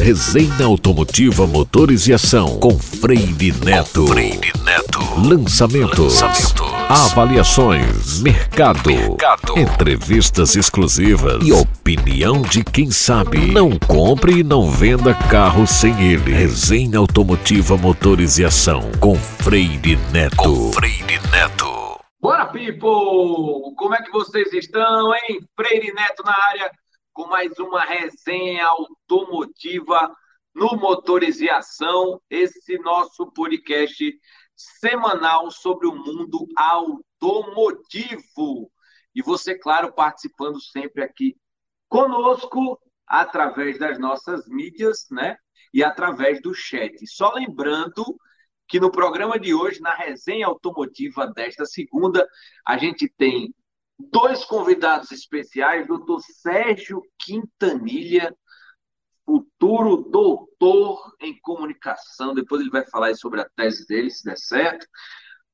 [0.00, 4.06] Resenha Automotiva Motores e Ação com Freire Neto.
[4.06, 5.00] Freire Neto.
[5.20, 6.02] Lançamento.
[6.02, 6.64] Lançamento.
[6.88, 8.20] Avaliações.
[8.20, 8.90] Mercado.
[8.90, 9.58] Mercado.
[9.58, 11.46] Entrevistas exclusivas.
[11.46, 13.52] E opinião de quem sabe.
[13.52, 16.32] Não compre e não venda carro sem ele.
[16.32, 20.36] Resenha Automotiva Motores e Ação com Freire Neto.
[20.36, 21.70] Com Freire Neto.
[22.20, 23.74] Bora, people!
[23.76, 25.40] Como é que vocês estão, hein?
[25.56, 26.70] Freire Neto na área
[27.12, 30.14] com mais uma resenha automotiva
[30.54, 34.18] no Motores e Ação, esse nosso podcast
[34.54, 38.20] semanal sobre o mundo automotivo.
[39.14, 41.36] E você, claro, participando sempre aqui
[41.88, 45.36] conosco através das nossas mídias, né?
[45.72, 47.06] E através do chat.
[47.06, 48.04] Só lembrando
[48.66, 52.26] que no programa de hoje, na resenha automotiva desta segunda,
[52.66, 53.54] a gente tem
[54.10, 58.34] dois convidados especiais, doutor Sérgio Quintanilha,
[59.24, 64.86] futuro doutor em comunicação, depois ele vai falar sobre a tese dele, se der certo.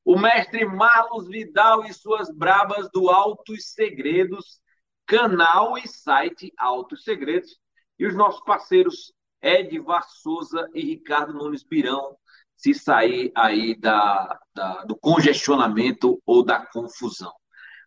[0.04, 4.60] O mestre Marlos Vidal e suas brabas do Altos Segredos,
[5.06, 7.58] canal e site Altos Segredos,
[7.98, 9.12] e os nossos parceiros
[9.42, 12.16] Edvar Souza e Ricardo Nunes Birão,
[12.56, 17.32] se sair aí da, da, do congestionamento ou da confusão.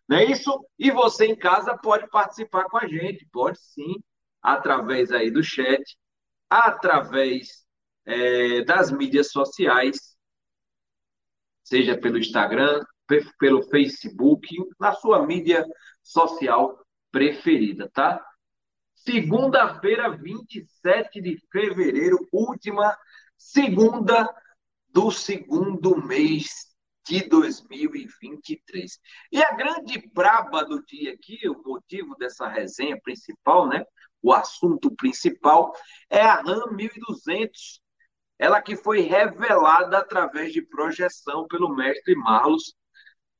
[0.08, 0.66] Não é isso?
[0.78, 3.94] E você em casa pode participar com a gente, pode sim,
[4.42, 5.82] através aí do chat,
[6.50, 7.64] através
[8.04, 10.16] é, das mídias sociais,
[11.62, 12.84] seja pelo Instagram,
[13.38, 15.64] pelo Facebook, na sua mídia
[16.02, 16.78] social
[17.10, 18.24] preferida, tá?
[18.94, 22.96] Segunda-feira, 27 de fevereiro, última
[23.36, 24.28] segunda
[24.88, 26.71] do segundo mês
[27.04, 28.98] de 2023.
[29.30, 33.84] E a grande braba do dia aqui, o motivo dessa resenha principal, né?
[34.22, 35.72] O assunto principal
[36.08, 37.80] é a RAM 1200,
[38.38, 42.74] ela que foi revelada através de projeção pelo mestre Marlos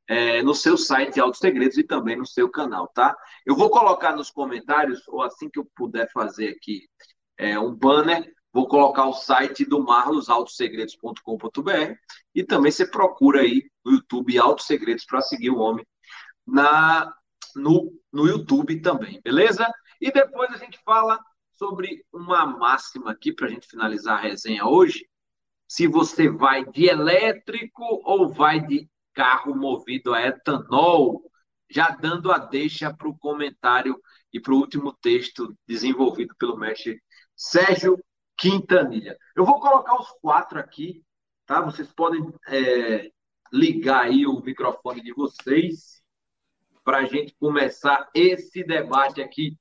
[0.09, 3.17] é, no seu site Altos Segredos e também no seu canal, tá?
[3.47, 6.89] Eu vou colocar nos comentários, ou assim que eu puder fazer aqui,
[7.39, 11.95] é, um banner Vou colocar o site do marlosautosegredos.com.br
[12.35, 15.87] e também você procura aí no YouTube Autos Segredos para seguir o homem
[16.47, 17.13] na
[17.55, 19.71] no, no YouTube também, beleza?
[20.01, 21.21] E depois a gente fala
[21.53, 25.07] sobre uma máxima aqui para a gente finalizar a resenha hoje.
[25.69, 31.23] Se você vai de elétrico ou vai de carro movido a etanol,
[31.71, 33.99] já dando a deixa para o comentário
[34.33, 37.03] e para o último texto desenvolvido pelo mestre
[37.37, 37.99] Sérgio
[38.43, 39.17] Quintanilha.
[39.37, 41.01] Eu vou colocar os quatro aqui,
[41.47, 41.61] tá?
[41.61, 43.09] Vocês podem é,
[43.53, 46.03] ligar aí o microfone de vocês
[46.83, 49.57] para a gente começar esse debate aqui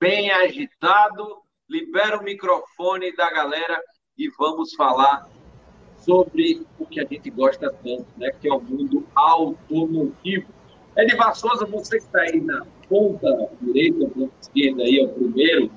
[0.00, 1.42] bem agitado.
[1.70, 3.80] Libera o microfone da galera
[4.18, 5.28] e vamos falar
[5.98, 8.32] sobre o que a gente gosta tanto, né?
[8.32, 10.52] Que é o mundo automotivo.
[10.96, 13.28] Edivar Souza, você que está aí na ponta
[13.60, 15.70] direita, ponta esquerda aí, é o primeiro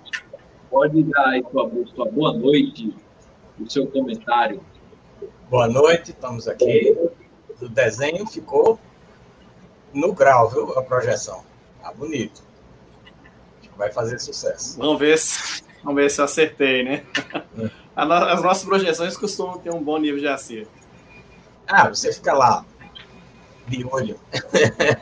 [0.69, 2.93] Pode dar aí sua, sua boa noite,
[3.59, 4.61] o seu comentário.
[5.49, 6.95] Boa noite, estamos aqui.
[7.61, 8.79] O desenho ficou
[9.93, 10.77] no grau, viu?
[10.77, 11.43] A projeção.
[11.81, 12.43] Tá bonito.
[13.77, 14.77] Vai fazer sucesso.
[14.77, 17.05] Vamos ver se, vamos ver se eu acertei, né?
[17.95, 20.69] As nossas projeções costumam ter um bom nível de acerto.
[21.67, 22.63] Ah, você fica lá,
[23.67, 24.19] de olho.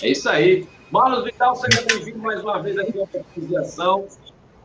[0.00, 0.68] é isso aí.
[0.92, 4.06] Marlos Vital, seja bem-vindo mais uma vez aqui à participação.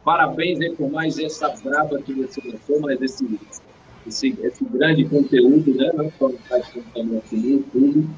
[0.03, 3.39] Parabéns aí por mais essa braba que você lançou, mais esse,
[4.05, 5.89] esse, esse grande conteúdo, né?
[5.95, 8.09] Não só no site como também aqui no YouTube.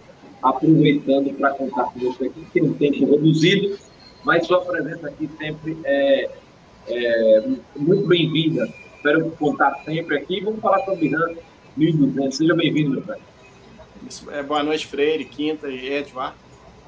[0.41, 3.77] Aproveitando para contar com você aqui, que tem um tempo reduzido,
[4.23, 6.31] mas sua presença aqui sempre é,
[6.87, 7.43] é
[7.75, 8.67] muito bem-vinda.
[8.95, 10.41] Espero contar sempre aqui.
[10.41, 11.35] Vamos falar sobre RAM
[11.77, 12.35] 1200.
[12.35, 13.19] Seja bem-vindo, meu pai.
[14.31, 16.35] É, boa noite, Freire, Quinta e Edvar.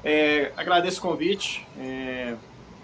[0.04, 1.66] É, agradeço o convite.
[1.78, 2.34] É,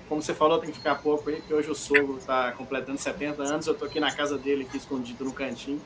[0.08, 3.42] como você falou, tem que ficar pouco aí, porque hoje o sogro está completando 70
[3.42, 3.66] anos.
[3.66, 5.80] Eu estou aqui na casa dele, aqui escondido no cantinho,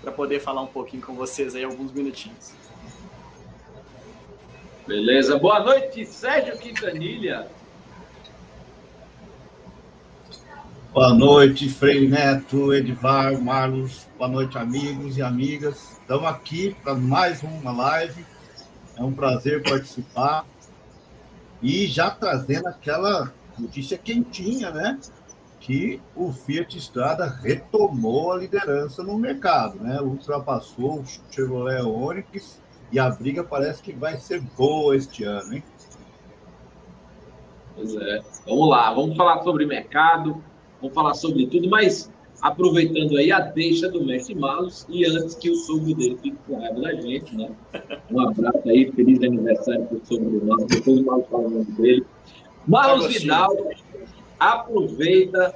[0.00, 2.52] para poder falar um pouquinho com vocês aí alguns minutinhos.
[4.86, 5.38] Beleza.
[5.38, 7.48] Boa noite, Sérgio Quintanilha.
[10.92, 14.06] Boa noite, Frei Neto, Edvar, Marlos.
[14.16, 15.98] Boa noite, amigos e amigas.
[15.98, 18.24] Estamos aqui para mais uma live.
[18.96, 20.46] É um prazer participar.
[21.64, 25.00] E já trazendo aquela notícia quentinha, né?
[25.58, 29.98] Que o Fiat Strada retomou a liderança no mercado, né?
[29.98, 32.60] Ultrapassou o Chevrolet Onix
[32.92, 35.64] e a briga parece que vai ser boa este ano, hein?
[37.74, 38.22] Pois é.
[38.46, 40.44] Vamos lá, vamos falar sobre mercado,
[40.82, 42.12] vamos falar sobre tudo, mas
[42.44, 46.60] aproveitando aí a deixa do mestre Marlos e antes que o sogro dele fique com
[46.60, 47.50] raiva da gente, né?
[48.10, 51.50] Um abraço aí, feliz aniversário para o sogro do Marlos, depois o Marlos fala o
[51.50, 52.06] nome dele.
[52.66, 53.48] Marlos Vidal,
[54.38, 55.54] aproveita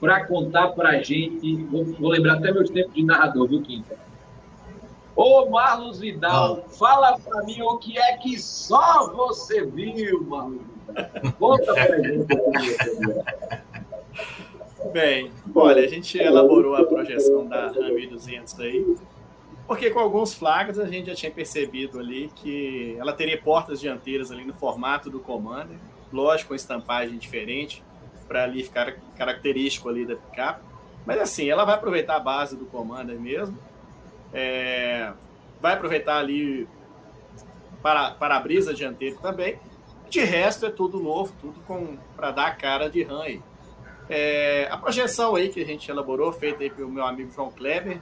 [0.00, 3.94] para contar para a gente, vou, vou, lembrar até meus tempos de narrador, viu, Quinta?
[5.14, 6.70] Ô, Marlos Vidal, ah.
[6.70, 11.32] fala para mim o que é que só você viu, Marlos Vidal.
[11.38, 12.26] Conta para a gente.
[14.90, 18.96] Bem, olha, a gente elaborou a projeção da RAM 1200 aí,
[19.66, 24.32] porque com alguns flagras a gente já tinha percebido ali que ela teria portas dianteiras
[24.32, 25.78] ali no formato do Commander,
[26.12, 27.82] lógico, com estampagem diferente,
[28.26, 30.62] para ali ficar característico ali da picape.
[31.06, 33.56] Mas assim, ela vai aproveitar a base do Commander mesmo,
[34.32, 35.12] é,
[35.60, 36.68] vai aproveitar ali
[37.82, 39.58] para, para a brisa dianteiro também.
[40.10, 43.42] De resto é tudo novo, tudo para dar a cara de RAM aí.
[44.14, 47.98] É, a projeção aí que a gente elaborou, feita aí pelo meu amigo João Kleber,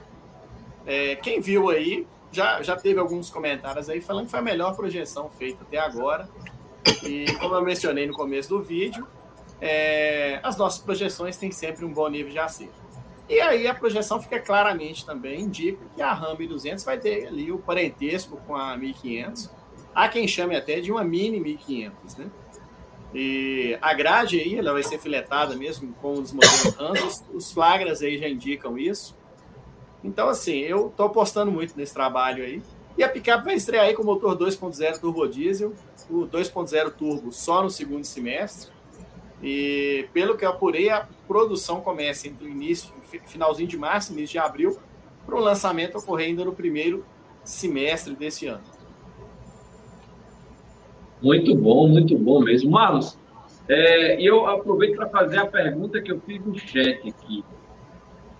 [0.85, 4.75] é, quem viu aí já, já teve alguns comentários aí falando que foi a melhor
[4.75, 6.27] projeção feita até agora.
[7.05, 9.07] E como eu mencionei no começo do vídeo,
[9.61, 12.73] é, as nossas projeções têm sempre um bom nível de acerto.
[13.29, 17.53] E aí a projeção fica claramente também, indica que a RAM 1200 vai ter ali
[17.53, 19.49] o parentesco com a 1500.
[19.95, 22.29] Há quem chame até de uma mini 1500, né?
[23.13, 28.01] E a grade aí, ela vai ser filetada mesmo com os modelos os, os flagras
[28.01, 29.17] aí já indicam isso.
[30.03, 32.61] Então, assim, eu estou apostando muito nesse trabalho aí.
[32.97, 35.73] E a picape vai estrear aí com o motor 2.0 turbo diesel,
[36.09, 38.71] o 2.0 turbo só no segundo semestre.
[39.41, 42.93] E pelo que eu apurei, a produção começa entre o início,
[43.25, 44.77] finalzinho de março, início de abril,
[45.25, 47.05] para o lançamento ocorrer ainda no primeiro
[47.43, 48.63] semestre desse ano.
[51.21, 52.71] Muito bom, muito bom mesmo.
[52.71, 53.17] Marlos,
[53.69, 57.43] é, eu aproveito para fazer a pergunta que eu fiz no chat aqui.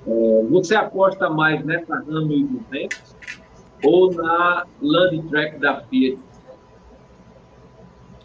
[0.08, 3.16] É, você aposta mais nessa RAM 1200
[3.84, 6.20] ou na Land Track da Fiat?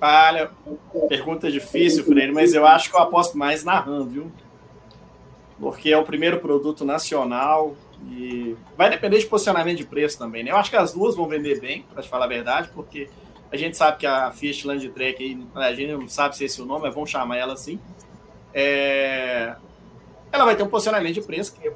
[0.00, 0.50] Olha,
[1.08, 4.30] pergunta difícil, Freire, mas eu acho que eu aposto mais na RAM, viu?
[5.58, 7.74] Porque é o primeiro produto nacional
[8.10, 10.50] e vai depender de posicionamento de preço também, né?
[10.50, 13.08] Eu acho que as duas vão vender bem, para te falar a verdade, porque
[13.50, 16.64] a gente sabe que a Fiat Land Track, a gente não sabe se esse é
[16.64, 17.78] o nome, mas vamos chamar ela assim.
[18.52, 19.54] É...
[20.32, 21.72] Ela vai ter um posicionamento de preço que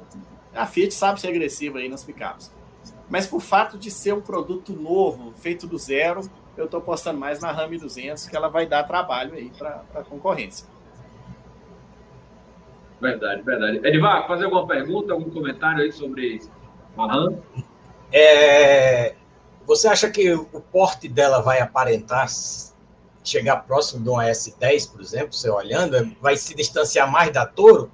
[0.53, 2.53] a Fiat sabe ser agressiva aí nas picapes.
[3.09, 7.39] Mas por fato de ser um produto novo, feito do zero, eu estou apostando mais
[7.39, 10.67] na RAM 200, que ela vai dar trabalho aí para a concorrência.
[12.99, 13.79] Verdade, verdade.
[13.85, 16.39] Edivar, fazer alguma pergunta, algum comentário aí sobre
[16.97, 17.37] a RAM?
[18.11, 19.15] É,
[19.65, 22.27] você acha que o porte dela vai aparentar
[23.23, 26.15] chegar próximo de uma S10, por exemplo, você olhando?
[26.19, 27.91] Vai se distanciar mais da Toro?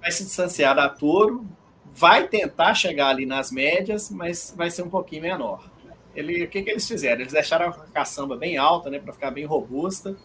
[0.00, 1.46] Vai se distanciar da Toro,
[1.84, 5.76] vai tentar chegar ali nas médias, mas vai ser um pouquinho menor
[6.16, 7.20] ele, o que, que eles fizeram?
[7.20, 10.16] Eles deixaram a caçamba bem alta, né, para ficar bem robusta,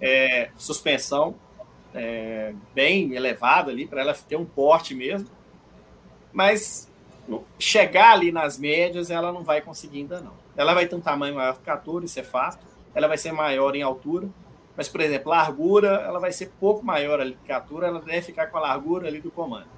[0.00, 1.34] é, suspensão
[1.94, 5.28] é, bem elevada ali, para ela ter um porte mesmo,
[6.32, 6.90] mas
[7.58, 10.32] chegar ali nas médias ela não vai conseguir ainda não.
[10.56, 13.32] Ela vai ter um tamanho maior que a Toro, isso é fato, ela vai ser
[13.32, 14.28] maior em altura,
[14.76, 18.22] mas, por exemplo, largura, ela vai ser pouco maior ali que a Toro, ela deve
[18.22, 19.68] ficar com a largura ali do comando.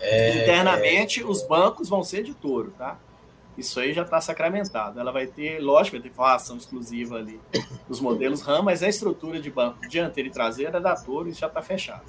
[0.00, 0.42] É...
[0.42, 2.98] Internamente, os bancos vão ser de touro, tá?
[3.56, 5.00] Isso aí já está sacramentado.
[5.00, 7.40] Ela vai ter, lógico, vai ter forração exclusiva ali
[7.88, 11.62] dos modelos RAM, mas a estrutura de banco dianteira e traseira da Toro já está
[11.62, 12.04] fechada.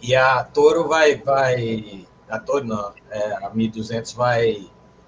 [0.00, 4.66] E a Toro vai, vai, a Toro não, é, a 1200 vai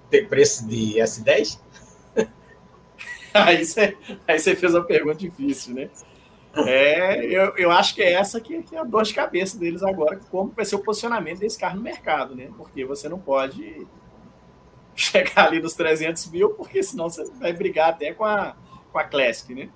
[0.09, 1.59] ter preço de S10?
[3.33, 3.97] aí, você,
[4.27, 5.89] aí você fez uma pergunta difícil, né?
[6.55, 9.83] É, eu, eu acho que é essa que, que é a dor de cabeça deles
[9.83, 12.49] agora, como vai ser o posicionamento desse carro no mercado, né?
[12.57, 13.85] Porque você não pode
[14.95, 18.55] chegar ali nos 300 mil, porque senão você vai brigar até com a,
[18.91, 19.69] com a Classic, né?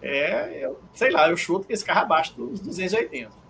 [0.00, 3.45] É, eu, sei lá, eu chuto que esse carro abaixo dos 280.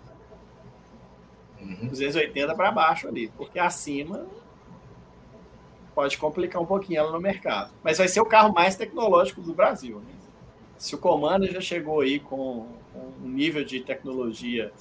[1.61, 1.87] Uhum.
[1.87, 4.25] 280 para baixo ali, porque acima
[5.95, 7.71] pode complicar um pouquinho ela no mercado.
[7.83, 9.99] Mas vai ser o carro mais tecnológico do Brasil.
[9.99, 10.13] Né?
[10.77, 14.71] Se o Commander já chegou aí com, com um nível de tecnologia,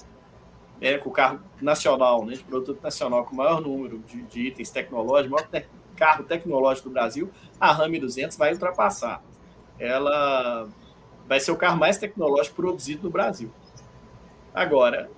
[0.78, 4.68] é, com o carro nacional, né, de produto nacional com maior número de, de itens
[4.68, 5.66] tecnológicos, maior te
[5.96, 9.22] carro tecnológico do Brasil, a Ram 200 vai ultrapassar.
[9.78, 10.68] Ela
[11.26, 13.50] vai ser o carro mais tecnológico produzido no Brasil.
[14.54, 15.10] Agora,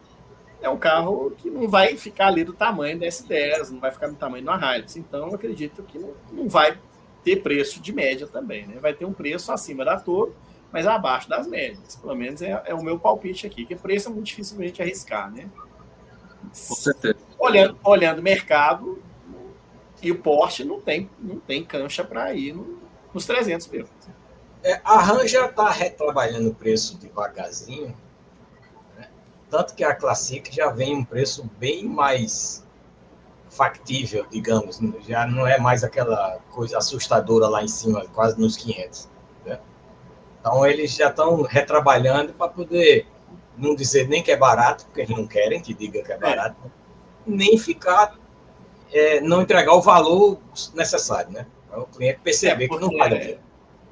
[0.61, 4.09] é um carro que não vai ficar ali do tamanho da S10, não vai ficar
[4.09, 4.97] do tamanho uma Hilux.
[4.97, 6.79] Então, eu acredito que não, não vai
[7.23, 8.67] ter preço de média também.
[8.67, 8.79] Né?
[8.81, 10.35] Vai ter um preço acima da Toro
[10.73, 11.97] mas abaixo das médias.
[11.97, 15.49] Pelo menos é, é o meu palpite aqui, que preço é muito dificilmente arriscar, né?
[16.43, 17.19] Com certeza.
[17.39, 19.03] Olhando, olhando o mercado
[20.03, 22.79] e o Porsche não tem, não tem cancha para ir no,
[23.13, 23.87] nos 300 mil.
[24.63, 27.97] É, a RAM já está retrabalhando o preço devagarzinho?
[29.51, 32.67] Tanto que a Classic já vem um preço bem mais
[33.51, 39.09] factível, digamos, já não é mais aquela coisa assustadora lá em cima, quase nos 500.
[39.45, 39.59] Né?
[40.41, 43.07] Então eles já estão retrabalhando para poder
[43.57, 46.19] não dizer nem que é barato, porque eles não querem que diga que é, é.
[46.19, 46.71] barato, é.
[47.27, 48.17] nem ficar,
[48.93, 50.39] é, não entregar o valor
[50.75, 51.47] necessário, né?
[51.69, 53.39] Para o cliente perceber é que não vale.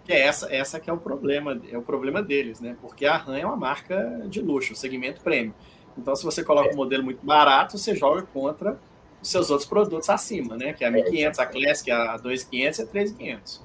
[0.06, 2.76] É, que é essa, essa que é o problema, é o problema deles, né?
[2.80, 5.54] Porque a RAM é uma marca de luxo, segmento prêmio.
[5.98, 6.72] Então, se você coloca é.
[6.72, 8.78] um modelo muito barato, você joga contra
[9.20, 10.72] os seus outros produtos acima, né?
[10.72, 13.62] Que é a 1500, a Classic, a 2500 e a 3500.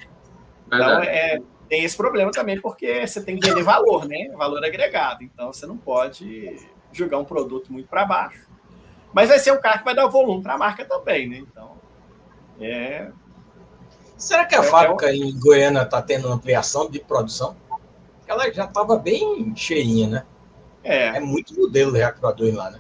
[0.67, 4.29] Então, é, tem esse problema também, porque você tem que vender valor, né?
[4.35, 5.23] Valor agregado.
[5.23, 6.57] Então, você não pode
[6.91, 8.47] jogar um produto muito para baixo.
[9.13, 11.37] Mas vai ser o cara que vai dar volume para a marca também, né?
[11.37, 11.77] Então,
[12.59, 13.11] é,
[14.21, 17.55] Será que a é, fábrica é em Goiânia está tendo ampliação de produção?
[18.27, 20.25] Ela já estava bem cheinha, né?
[20.83, 21.17] É.
[21.17, 22.79] É muito modelo de reactuador lá, né?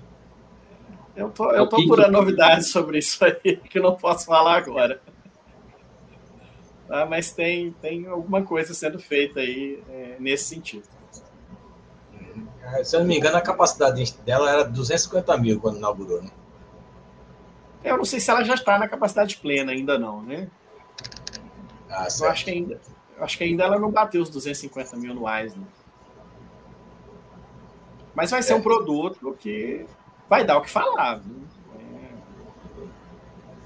[1.15, 5.01] Eu tô, eu tô procurando novidades sobre isso aí, que eu não posso falar agora.
[6.87, 10.87] Tá, mas tem, tem alguma coisa sendo feita aí é, nesse sentido.
[12.61, 16.29] É, se eu não me engano, a capacidade dela era 250 mil quando inaugurou, né?
[17.83, 20.47] Eu não sei se ela já está na capacidade plena ainda não, né?
[21.91, 22.81] Ah, eu acho que ainda,
[23.19, 25.63] acho que ainda ela não bateu os 250 mil anuais, né?
[28.15, 28.55] Mas vai ser é.
[28.55, 29.85] um produto que
[30.29, 31.21] vai dar o que falar.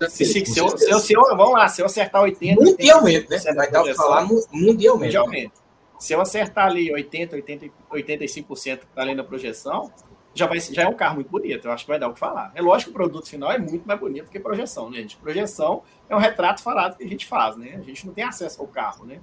[0.01, 0.09] É...
[0.09, 2.61] Se, se, se, eu, se, eu, se, eu, vamos lá, se eu acertar 80.
[2.61, 3.55] Mundialmente, 80, né?
[3.55, 4.89] Vai dar o que falar mundialmente.
[4.89, 5.53] mundialmente.
[5.99, 9.91] Se eu acertar ali 80, 80, 85% que está ali na projeção,
[10.35, 11.65] já, vai, já é um carro muito bonito.
[11.65, 12.51] Eu acho que vai dar o que falar.
[12.53, 15.15] É lógico que o produto final é muito mais bonito que projeção, né, gente?
[15.15, 17.75] Projeção é um retrato falado que a gente faz, né?
[17.77, 19.21] A gente não tem acesso ao carro, né?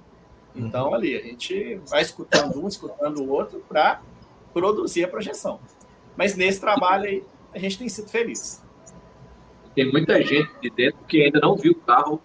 [0.55, 0.95] Então, uhum.
[0.95, 4.01] ali, a gente vai escutando um, escutando o outro para
[4.51, 5.59] produzir a projeção.
[6.17, 8.63] Mas nesse trabalho aí, a gente tem sido feliz.
[9.75, 12.19] Tem muita gente de dentro que ainda não viu o carro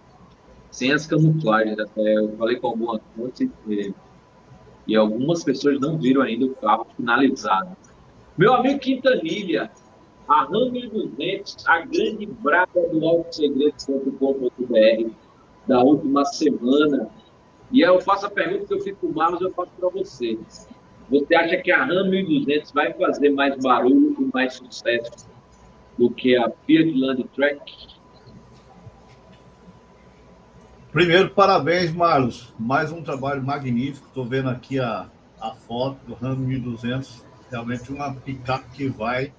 [0.71, 1.77] sem as camuflagens.
[1.79, 3.93] Até eu falei com algumas fontes e,
[4.87, 7.75] e algumas pessoas não viram ainda o carro finalizado.
[8.39, 9.69] Meu amigo Quintanilha,
[10.25, 15.11] a RAM 1200, a grande brava do autosegredos.com.br
[15.67, 17.09] da última semana.
[17.69, 20.69] E eu faço a pergunta que eu fico com mas eu faço para vocês.
[21.09, 25.27] Você acha que a RAM 1200 vai fazer mais barulho e mais sucesso
[25.97, 27.73] do que a Fiat Land Track?
[30.93, 32.53] Primeiro, parabéns, Marlos.
[32.57, 34.07] Mais um trabalho magnífico.
[34.07, 35.09] Estou vendo aqui a,
[35.41, 39.33] a foto do RAM 1200 realmente uma picape que vai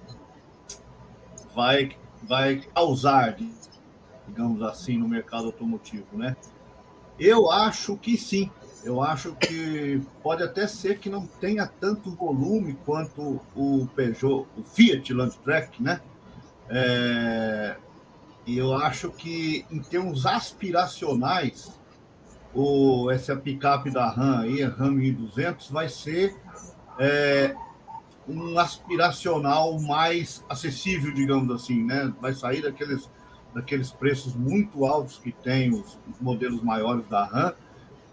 [1.55, 3.35] vai vai causar,
[4.27, 6.35] digamos assim, no mercado automotivo, né?
[7.19, 8.49] Eu acho que sim.
[8.83, 14.63] Eu acho que pode até ser que não tenha tanto volume quanto o Peugeot, o
[14.63, 16.01] Fiat Landtrek, né?
[16.67, 17.75] É,
[18.45, 21.79] e eu acho que em termos aspiracionais,
[22.53, 26.35] o, essa picape da RAM aí, a RAM 1200, vai ser
[26.97, 27.55] é,
[28.27, 32.13] um aspiracional mais acessível, digamos assim, né?
[32.21, 33.09] Vai sair daqueles,
[33.53, 37.53] daqueles preços muito altos que tem os, os modelos maiores da RAM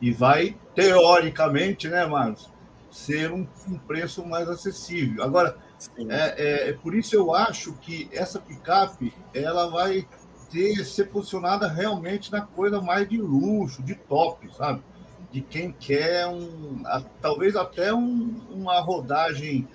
[0.00, 2.48] e vai, teoricamente, né, Marcos,
[2.90, 5.22] ser um, um preço mais acessível.
[5.22, 5.56] Agora,
[5.96, 10.06] é, é, é, por isso eu acho que essa picape ela vai
[10.50, 14.82] ter ser posicionada realmente na coisa mais de luxo, de top, sabe?
[15.30, 19.68] De quem quer um, a, talvez até um, uma rodagem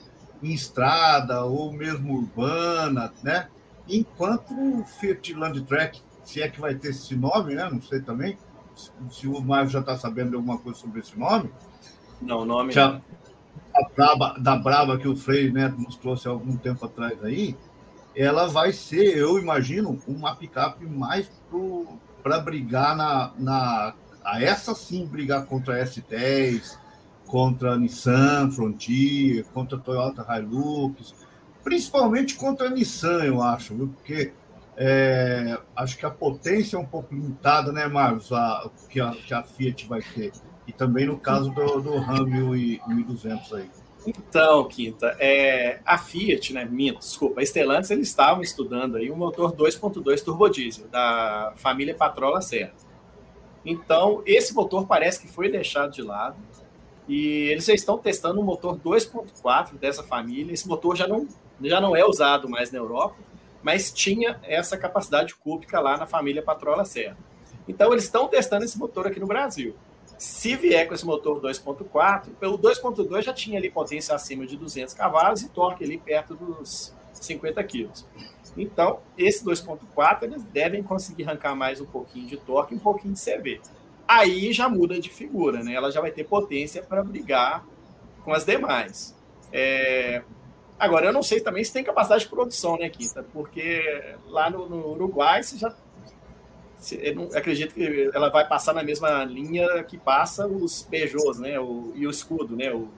[0.44, 3.48] em estrada ou mesmo urbana, né?
[3.88, 7.70] Enquanto o Fiat Land Track, se é que vai ter esse nome, né?
[7.72, 8.38] Não sei também,
[9.10, 11.50] se o Mário já está sabendo de alguma coisa sobre esse nome.
[12.22, 13.02] Não, o nome já,
[13.76, 17.56] a Braba, da Brava que o Freire Neto nos trouxe há algum tempo atrás aí,
[18.16, 21.30] ela vai ser, eu imagino, uma picape mais
[22.22, 23.94] para brigar na, na.
[24.24, 26.78] A essa sim brigar contra a S10,
[27.34, 31.16] contra a Nissan Frontier, contra a Toyota Hilux,
[31.63, 33.88] principalmente contra a Nissan, eu acho, viu?
[33.88, 34.32] porque
[34.78, 39.34] é, acho que a potência é um pouco limitada, né, Marcos, a, que, a, que
[39.34, 40.32] a Fiat vai ter.
[40.68, 43.70] E também no caso do, do Ram 1200 aí.
[44.06, 49.16] Então, Quinta, é, a Fiat, né, minha, desculpa, a Stellantis, eles estavam estudando aí um
[49.16, 52.74] motor 2.2 turbodiesel da família Patrola Serra.
[53.66, 56.36] Então, esse motor parece que foi deixado de lado
[57.08, 60.54] E eles já estão testando um motor 2.4 dessa família.
[60.54, 61.28] Esse motor já não,
[61.62, 63.16] já não é usado mais na Europa,
[63.62, 67.18] mas tinha essa capacidade cúbica lá na família Patrola Serra.
[67.68, 69.76] Então eles estão testando esse motor aqui no Brasil.
[70.18, 74.94] Se vier com esse motor 2.4, pelo 2.2 já tinha ali potência acima de 200
[74.94, 78.06] cavalos e torque ali perto dos 50 quilos.
[78.56, 83.14] Então, esse 2.4 eles devem conseguir arrancar mais um pouquinho de torque e um pouquinho
[83.14, 83.60] de CV.
[84.08, 85.74] Aí já muda de figura, né?
[85.74, 87.66] Ela já vai ter potência para brigar
[88.24, 89.16] com as demais.
[89.52, 90.22] É...
[90.78, 93.24] Agora, eu não sei também se tem capacidade de produção, né, Quinta?
[93.32, 95.74] Porque lá no, no Uruguai você já
[96.92, 101.58] eu não, acredito que ela vai passar na mesma linha que passa os Peugeots, né?
[101.60, 102.74] O, e o escudo, né?
[102.74, 102.90] O,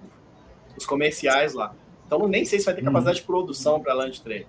[0.76, 1.76] os comerciais lá.
[2.06, 3.22] Então, nem sei se vai ter capacidade uhum.
[3.22, 4.48] de produção para a Landtrek.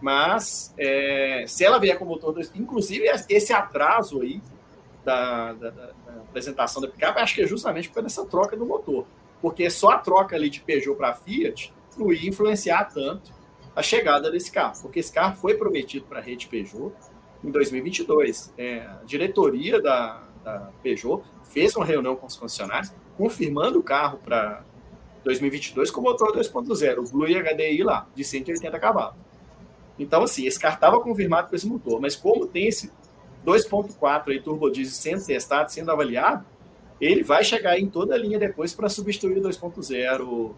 [0.00, 4.40] Mas, é, se ela vier com motor 2, inclusive esse atraso aí
[5.04, 5.92] da, da, da,
[6.28, 9.06] apresentação da picape, acho que é justamente por essa troca do motor.
[9.40, 13.32] Porque só a troca ali de Peugeot para Fiat não ia influenciar tanto
[13.74, 16.92] a chegada desse carro, porque esse carro foi prometido para a rede Peugeot
[17.42, 18.52] em 2022.
[18.58, 24.18] É, a diretoria da, da Peugeot fez uma reunião com os concessionários, confirmando o carro
[24.18, 24.64] para
[25.24, 29.16] 2022 com motor 2.0, o Blue HDI lá, de 180 cavalos.
[29.98, 32.90] Então, assim, esse carro estava confirmado com esse motor, mas como tem esse
[33.46, 36.44] 2.4 aí turbo diesel sendo testado, sendo avaliado,
[37.00, 40.52] ele vai chegar em toda a linha depois para substituir o 2.0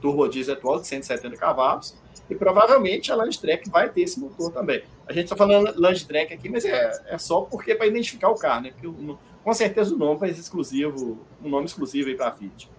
[0.00, 1.96] turbo diesel atual de 170 cavalos
[2.30, 4.82] e provavelmente a Landtrek vai ter esse motor também.
[5.06, 8.34] A gente está falando Landtrek aqui, mas é, é só porque é para identificar o
[8.34, 8.70] carro, né?
[8.70, 12.32] Porque o, com certeza o nome vai ser exclusivo, um nome exclusivo aí para a
[12.32, 12.70] Fiat.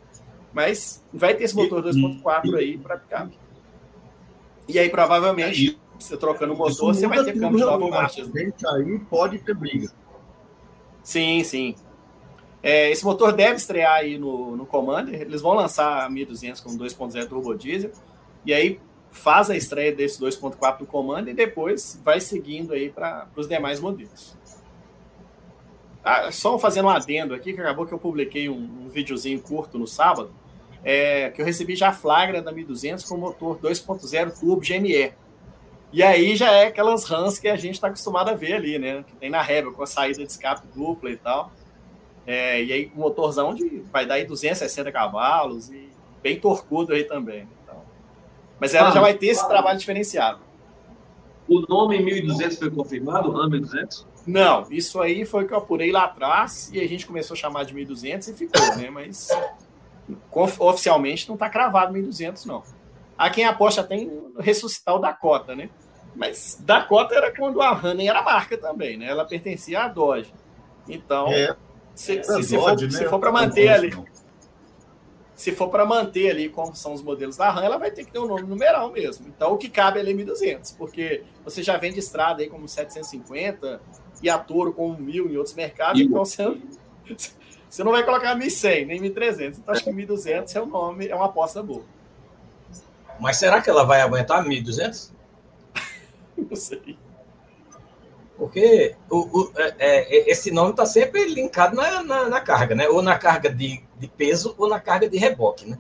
[0.54, 3.38] Mas vai ter esse motor 2.4 aí para picape.
[4.68, 8.24] E aí provavelmente você trocando o motor, você vai ter câmbio de nova marcha.
[8.24, 9.92] aí pode ter briga.
[11.04, 11.76] Sim, sim.
[12.62, 15.22] É, esse motor deve estrear aí no, no Commander.
[15.22, 17.92] Eles vão lançar a 1200 com 2.0 turbo diesel.
[18.46, 18.80] E aí
[19.12, 23.80] faz a estreia desse 2.4 no Commander e depois vai seguindo aí para os demais
[23.80, 24.38] modelos.
[26.04, 29.78] Ah, só fazendo um adendo aqui, que acabou que eu publiquei um, um videozinho curto
[29.78, 30.32] no sábado,
[30.84, 35.14] é, que eu recebi já flagra da 1200 com motor 2.0 turbo GME.
[35.92, 39.04] E aí já é aquelas RAMs que a gente está acostumado a ver ali, né?
[39.08, 41.52] Que tem na Rebel, com a saída de escape dupla e tal.
[42.28, 45.90] É, e aí um motorzão de, vai dar aí 260 cavalos e
[46.22, 47.48] bem torcudo aí também.
[47.64, 47.82] Então.
[48.60, 50.40] Mas ela ah, já vai ter esse trabalho diferenciado.
[51.48, 54.06] O nome 1200 foi confirmado, RAM 1200?
[54.28, 57.64] Não, isso aí foi que eu apurei lá atrás e a gente começou a chamar
[57.64, 58.92] de 1200 e ficou, né?
[58.92, 59.30] Mas
[60.32, 62.62] oficialmente não está cravado 1200, não.
[63.20, 65.70] Há quem aposta até em ressuscitar o Dakota, né?
[66.16, 69.08] Mas Dakota era quando a Honey era marca também, né?
[69.08, 70.34] Ela pertencia à Dodge.
[70.88, 71.54] Então, é,
[71.94, 72.90] se, se, se, for, né?
[72.90, 73.94] se for para manter ali,
[75.36, 78.12] se for para manter ali como são os modelos da RAM, ela vai ter que
[78.14, 79.28] ter um nome numeral mesmo.
[79.28, 83.82] Então, o que cabe ali é 1200, porque você já vende estrada aí como 750
[84.24, 86.58] e a Toro com 1000 em outros mercados, então você,
[87.70, 89.60] você não vai colocar 1100 nem 1300.
[89.60, 91.84] Então, acho que 1200 é um nome, é uma aposta boa.
[93.20, 95.12] Mas será que ela vai aguentar 1.200?
[96.38, 96.98] Não sei.
[98.38, 102.88] Porque o, o é, é esse nome está sempre linkado na, na, na, carga, né?
[102.88, 105.78] Ou na carga de, de peso ou na carga de reboque, né?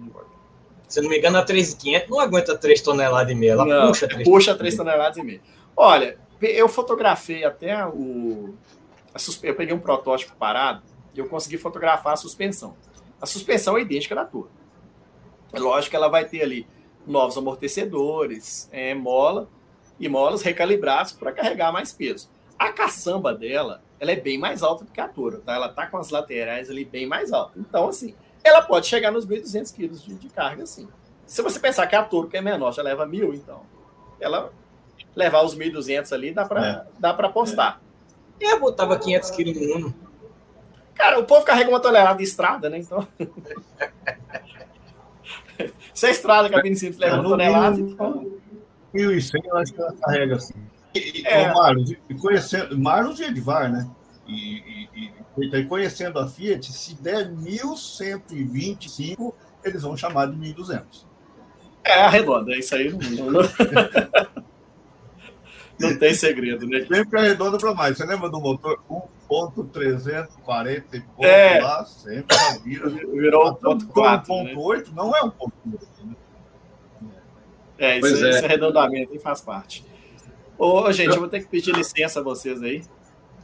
[0.89, 4.07] Se não me engano, a 3,500 não aguenta 3 toneladas e meia, ela não, puxa
[4.07, 5.39] 3 puxa 3 toneladas e meia.
[5.77, 8.55] Olha, eu fotografei até o.
[9.43, 10.81] eu peguei um protótipo parado
[11.15, 12.75] e eu consegui fotografar a suspensão.
[13.21, 14.49] A suspensão é idêntica da tua.
[15.53, 16.67] É lógico que ela vai ter ali
[17.05, 19.47] novos amortecedores, é, mola
[19.99, 22.29] e molas recalibrados para carregar mais peso.
[22.57, 25.55] A caçamba dela, ela é bem mais alta do que a Toro, tá?
[25.55, 27.57] Ela tá com as laterais ali bem mais altas.
[27.57, 30.87] Então, assim, ela pode chegar nos 1.200 quilos de, de, carga, assim.
[31.25, 33.61] Se você pensar que a Toro, que é menor, já leva mil, então,
[34.19, 34.51] ela
[35.15, 36.85] levar os 1.200 ali, dá para é.
[36.99, 37.81] dá para apostar.
[38.39, 38.53] É.
[38.53, 39.95] Eu botava 500 quilos no Uno.
[40.95, 42.79] Cara, o povo carrega uma tonelada de estrada, né?
[42.79, 43.07] Então.
[45.93, 48.29] Se a estrada, cabine simples, leva uma tonelada, então.
[48.93, 50.53] 1.100 eu acho que ela carrega assim.
[50.95, 51.51] E, é.
[51.53, 53.87] Marlos, e conhecendo, Marlos e Edvar, né?
[54.27, 61.05] E, e, e, conhecendo a Fiat, se der 1.125, eles vão chamar de 1.200.
[61.83, 62.91] É, arredonda, é isso aí.
[62.91, 63.41] Não, não,
[65.79, 66.85] não tem segredo, né?
[66.85, 67.97] Sempre arredonda para mais.
[67.97, 68.79] Você lembra do motor
[69.29, 71.59] 1.340 e pouco é.
[71.59, 71.85] lá?
[71.85, 72.89] Sempre vira.
[72.89, 74.25] Virou 1.4.
[74.25, 74.93] 1.8 né?
[74.95, 75.51] não é 1.8.
[76.03, 76.15] Né?
[77.77, 78.29] É, isso, é.
[78.29, 79.85] esse arredondamento faz parte.
[80.57, 82.83] Ô, gente, eu vou ter que pedir licença a vocês aí.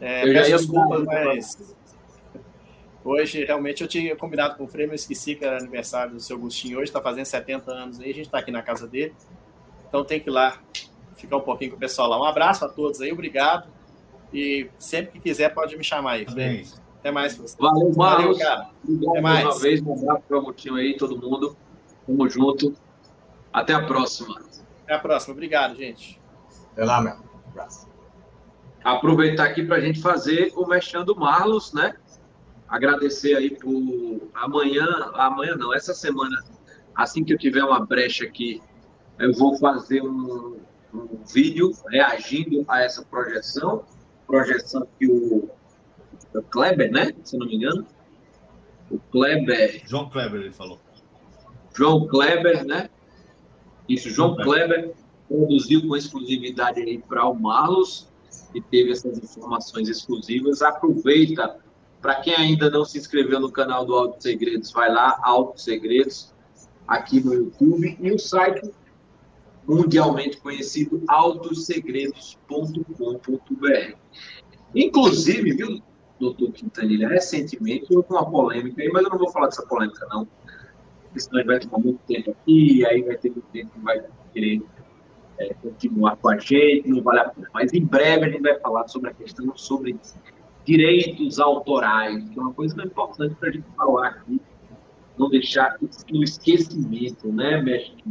[0.01, 1.75] É, peço desculpas, mas.
[3.03, 6.35] Hoje, realmente, eu tinha combinado com o Freire, mas esqueci que era aniversário do seu
[6.35, 6.79] Agostinho.
[6.79, 9.13] Hoje está fazendo 70 anos aí, a gente está aqui na casa dele.
[9.87, 10.59] Então tem que ir lá
[11.15, 12.19] ficar um pouquinho com o pessoal lá.
[12.19, 13.69] Um abraço a todos aí, obrigado.
[14.33, 16.25] E sempre que quiser, pode me chamar aí.
[16.25, 16.67] Freire.
[16.99, 17.55] Até mais.
[17.59, 18.69] Valeu, Valeu, cara.
[18.83, 19.45] Obrigado Até mais.
[19.45, 19.81] uma vez.
[19.81, 21.55] Um abraço para o Agostinho aí, todo mundo.
[22.05, 22.75] Tamo junto.
[23.53, 24.41] Até a próxima.
[24.83, 25.33] Até a próxima.
[25.33, 26.19] Obrigado, gente.
[26.73, 27.13] Até lá, meu.
[27.13, 27.88] Um abraço.
[28.83, 31.95] Aproveitar aqui para a gente fazer o Mexendo Marlos, né?
[32.67, 36.35] agradecer aí por amanhã, amanhã não, essa semana,
[36.95, 38.61] assim que eu tiver uma brecha aqui,
[39.19, 40.59] eu vou fazer um,
[40.93, 43.85] um vídeo reagindo a essa projeção,
[44.25, 45.49] projeção que o,
[46.33, 47.85] o Kleber, né, se não me engano,
[48.89, 49.81] o Kleber...
[49.85, 50.79] João Kleber, ele falou.
[51.75, 52.89] João Kleber, né?
[53.88, 54.93] Isso, João Kleber
[55.27, 58.07] produziu com exclusividade aí para o Marlos
[58.53, 60.61] e teve essas informações exclusivas.
[60.61, 61.59] Aproveita
[62.01, 66.33] para quem ainda não se inscreveu no canal do Alto Segredos, vai lá, Alto Segredos,
[66.88, 68.71] aqui no YouTube, e o site
[69.67, 73.95] mundialmente conhecido autossegredos.com.br.
[74.75, 75.82] Inclusive, viu,
[76.19, 80.28] doutor Quintanilha, recentemente houve uma polêmica aí, mas eu não vou falar dessa polêmica, não.
[81.04, 84.04] Porque senão vai tomar muito tempo aqui, e aí vai ter muito tempo que vai
[84.34, 84.62] querer
[85.38, 87.49] é, continuar com a gente, não vale a pena.
[87.54, 89.97] Mas em breve a gente vai falar sobre a questão sobre
[90.65, 94.41] direitos autorais, que é uma coisa muito importante para a gente falar aqui,
[95.17, 95.78] não deixar
[96.12, 98.04] no esquecimento, né, mestre?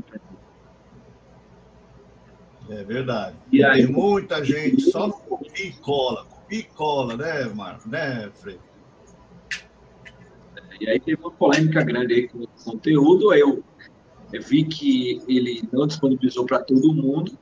[2.68, 3.37] É verdade.
[3.53, 7.88] E aí, Tem muita gente só copia e cola, copia e cola, né, Marco?
[7.88, 8.59] Né, Frei?
[10.81, 13.33] E aí teve uma polêmica grande aí com o conteúdo.
[13.35, 13.62] Eu,
[14.33, 17.38] eu vi que ele não disponibilizou para todo mundo,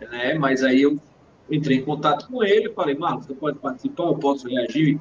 [0.00, 0.34] né?
[0.34, 0.98] Mas aí eu
[1.50, 4.98] entrei em contato com ele, falei, Marcos, você pode participar, eu posso reagir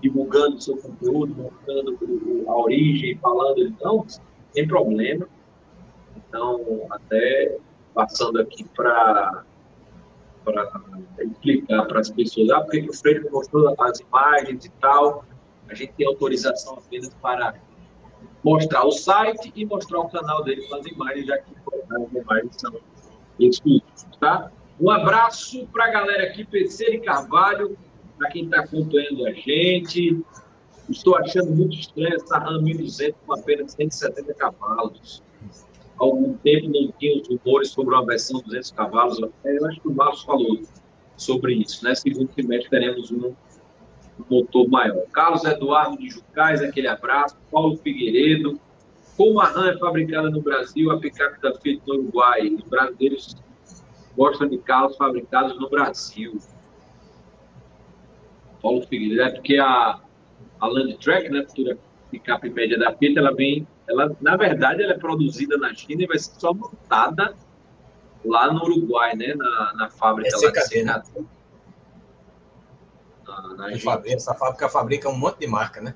[0.00, 1.98] divulgando o seu conteúdo, mostrando
[2.48, 4.04] a origem, falando, ele, não,
[4.52, 5.28] sem problema.
[6.16, 7.56] Então, até
[7.96, 9.42] passando aqui para
[11.18, 15.24] explicar para as pessoas, ah, porque o Freire mostrou as imagens e tal,
[15.66, 17.54] a gente tem autorização apenas para
[18.44, 21.52] mostrar o site e mostrar o canal dele com as imagens, já que
[21.90, 22.74] as imagens são
[23.40, 24.52] exclusivas, tá?
[24.78, 27.76] Um abraço para a galera aqui, PC e Carvalho,
[28.18, 30.22] para quem está acompanhando a gente.
[30.88, 35.22] Estou achando muito estranho essa RAM 1200 com apenas 170 cavalos.
[35.98, 39.18] Algum tempo não tinha os rumores sobre uma versão 200 cavalos.
[39.44, 40.60] Eu acho que o Marcos falou
[41.16, 41.94] sobre isso, né?
[41.94, 42.28] Segundo
[42.68, 45.02] teremos um, um motor maior.
[45.12, 47.36] Carlos Eduardo de Jucais, aquele abraço.
[47.50, 48.60] Paulo Figueiredo.
[49.16, 53.34] Como a RAM é fabricada no Brasil, a picape da Fiat no Uruguai, os brasileiros
[54.14, 56.38] gostam de carros fabricados no Brasil.
[58.60, 60.00] Paulo Figueiredo, é porque a,
[60.60, 61.78] a Land Track, né, futura
[62.10, 66.06] picape média da Fiat, ela vem, ela, na verdade, ela é produzida na China e
[66.06, 67.34] vai ser só montada
[68.24, 71.02] lá no Uruguai, né, na, na fábrica lá de né?
[73.26, 75.94] na, na Essa fábrica fabrica um monte de marca, né?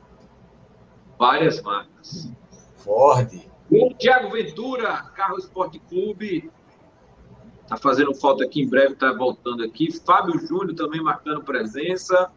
[1.18, 2.31] Várias marcas.
[2.76, 3.48] Ford.
[3.70, 6.50] O Thiago Ventura, Carro Esporte Clube,
[7.70, 9.92] Está fazendo falta aqui, em breve está voltando aqui.
[10.05, 12.29] Fábio Júnior também marcando presença.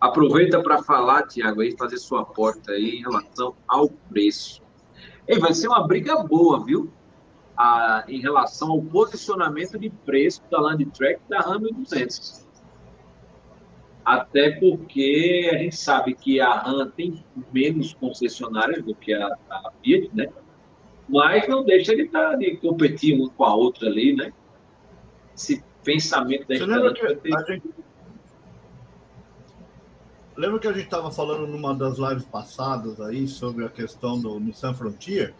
[0.00, 4.62] Aproveita para falar, Tiago, aí, fazer sua porta aí em relação ao preço.
[5.26, 6.90] E vai ser uma briga boa, viu?
[7.56, 12.46] Ah, em relação ao posicionamento de preço da Land Track da Ram 1200.
[14.04, 19.72] Até porque a gente sabe que a RAM tem menos concessionárias do que a, a
[19.82, 20.28] Fiat, né?
[21.08, 24.32] mas não deixa ele estar tá, de competir um com a outra ali, né?
[25.34, 26.68] Esse pensamento da gente...
[30.36, 34.38] lembra que a gente estava falando numa das lives passadas aí sobre a questão do
[34.38, 35.34] Nissan Frontier?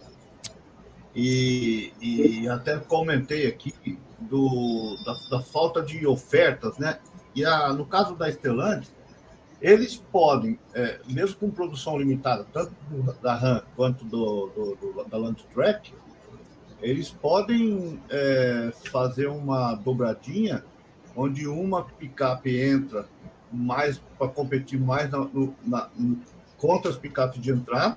[1.14, 6.98] E, e até comentei aqui do, da, da falta de ofertas, né?
[7.35, 8.92] E a, no caso da Stellantis,
[9.61, 12.72] eles podem, é, mesmo com produção limitada, tanto
[13.22, 15.94] da RAM quanto do, do, do da Land Track,
[16.82, 20.62] eles podem é, fazer uma dobradinha
[21.14, 23.09] onde uma picape entra
[23.57, 25.88] mais para competir mais na, no, na,
[26.59, 27.97] contra as picapes de entrada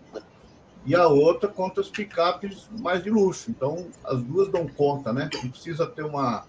[0.86, 3.52] e a outra contra as picapes mais de luxo.
[3.52, 5.30] Então, as duas dão conta, né?
[5.34, 6.46] Não precisa ter uma,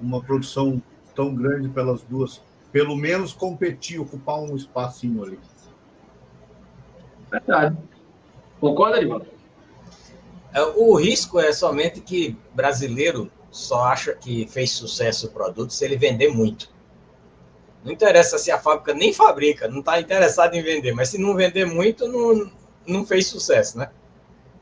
[0.00, 0.82] uma produção
[1.14, 2.40] tão grande pelas duas
[2.72, 5.38] pelo menos competir, ocupar um espacinho ali.
[7.30, 7.76] Verdade.
[8.60, 9.26] Concorda, Edivaldo?
[10.52, 15.84] É, o risco é somente que brasileiro só acha que fez sucesso o produto se
[15.84, 16.70] ele vender muito.
[17.84, 21.34] Não interessa se a fábrica nem fabrica, não está interessada em vender, mas se não
[21.34, 22.50] vender muito, não,
[22.86, 23.90] não fez sucesso, né?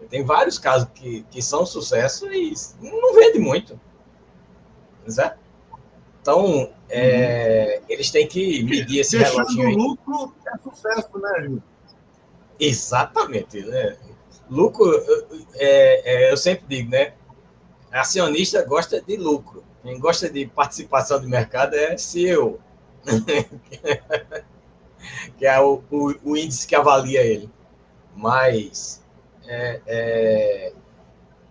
[0.08, 3.78] Tem vários casos que, que são sucesso e não vende muito.
[5.06, 5.38] Certo?
[6.20, 9.66] Então, é, eles têm que medir esse relógio.
[9.66, 9.74] Aí.
[9.74, 11.62] lucro é sucesso, né, Gil?
[12.60, 13.62] Exatamente.
[13.62, 13.96] Né?
[14.50, 14.90] Lucro,
[15.54, 17.14] é, é, eu sempre digo, né?
[17.90, 19.64] Acionista gosta de lucro.
[19.82, 22.60] Quem gosta de participação do mercado é CEO.
[25.38, 27.50] que é o, o, o, índice que avalia ele.
[28.14, 29.02] Mas
[29.46, 30.72] é, é,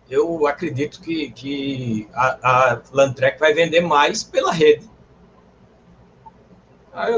[0.10, 4.90] eu acredito que, que a, a Landtrek vai vender mais pela rede.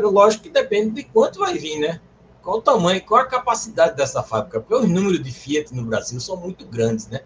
[0.02, 2.02] Lógico que depende de quanto vai vir, né?
[2.42, 4.60] Qual o tamanho, qual a capacidade dessa fábrica?
[4.60, 7.22] Porque os números de Fiat no Brasil são muito grandes, né?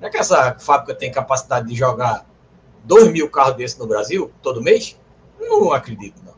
[0.00, 2.26] Não é que essa fábrica tem capacidade de jogar
[2.84, 4.98] 2 mil carros desses no Brasil todo mês?
[5.48, 6.34] Não acredito, não.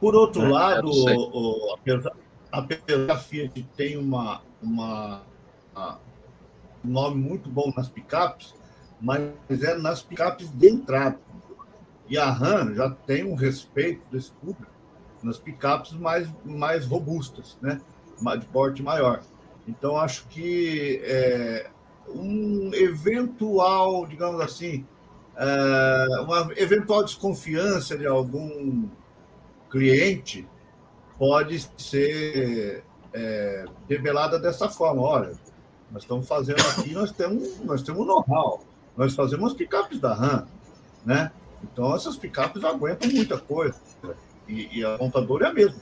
[0.00, 2.12] Por outro é, lado, o, o, apesar,
[2.50, 5.22] apesar da Fiat tem uma, uma,
[5.74, 6.00] uma,
[6.84, 8.54] um nome muito bom nas picapes,
[9.00, 11.18] mas é nas picapes de entrada.
[12.08, 14.72] E a RAM já tem um respeito desse público
[15.22, 17.80] nas picapes mais, mais robustas, né?
[18.38, 19.22] de porte maior.
[19.66, 21.70] Então, acho que é,
[22.08, 24.86] um eventual, digamos assim,
[25.40, 28.86] é, uma eventual desconfiança de algum
[29.70, 30.46] cliente
[31.18, 35.00] pode ser é, debelada dessa forma.
[35.00, 35.32] Olha,
[35.90, 38.62] nós estamos fazendo aqui, nós temos, nós temos know-how,
[38.94, 40.46] nós fazemos picapes da RAM,
[41.06, 41.32] né?
[41.62, 43.80] Então, essas picapes aguentam muita coisa.
[44.46, 45.80] E, e a montadora é a mesma.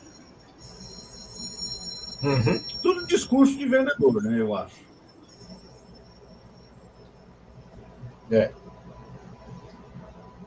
[2.22, 2.62] Uhum.
[2.82, 4.40] Tudo discurso de vendedor, né?
[4.40, 4.86] Eu acho.
[8.30, 8.52] É.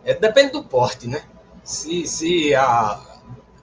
[0.03, 0.13] é.
[0.13, 1.23] Depende do porte, né?
[1.63, 2.99] Se, se a,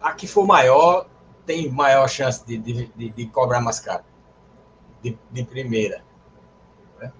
[0.01, 1.09] a que for maior,
[1.44, 4.05] tem maior chance de, de, de, de cobrar mais caro.
[5.03, 6.03] De, de primeira.
[7.01, 7.12] Né?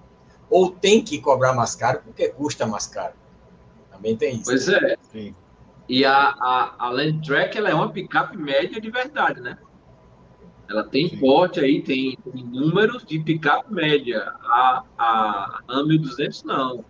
[0.49, 3.13] Ou tem que cobrar mais caro porque custa mais caro.
[3.91, 4.45] Também tem isso.
[4.45, 4.97] Pois é.
[5.11, 5.35] Sim.
[5.87, 9.57] E a, a, a Land Track ela é uma picape média de verdade, né?
[10.69, 11.17] Ela tem Sim.
[11.17, 14.35] porte aí, tem, tem, números de picape média.
[14.43, 16.85] A, a, a 1200 não.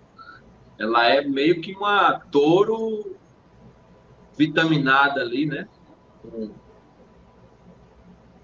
[0.79, 3.15] Ela é meio que uma touro
[4.37, 5.67] vitaminada ali, né?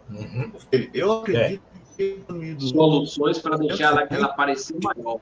[0.10, 0.52] Uhum.
[0.94, 1.96] Eu acredito é.
[1.96, 5.20] que soluções para deixar ela, ela parecer maior.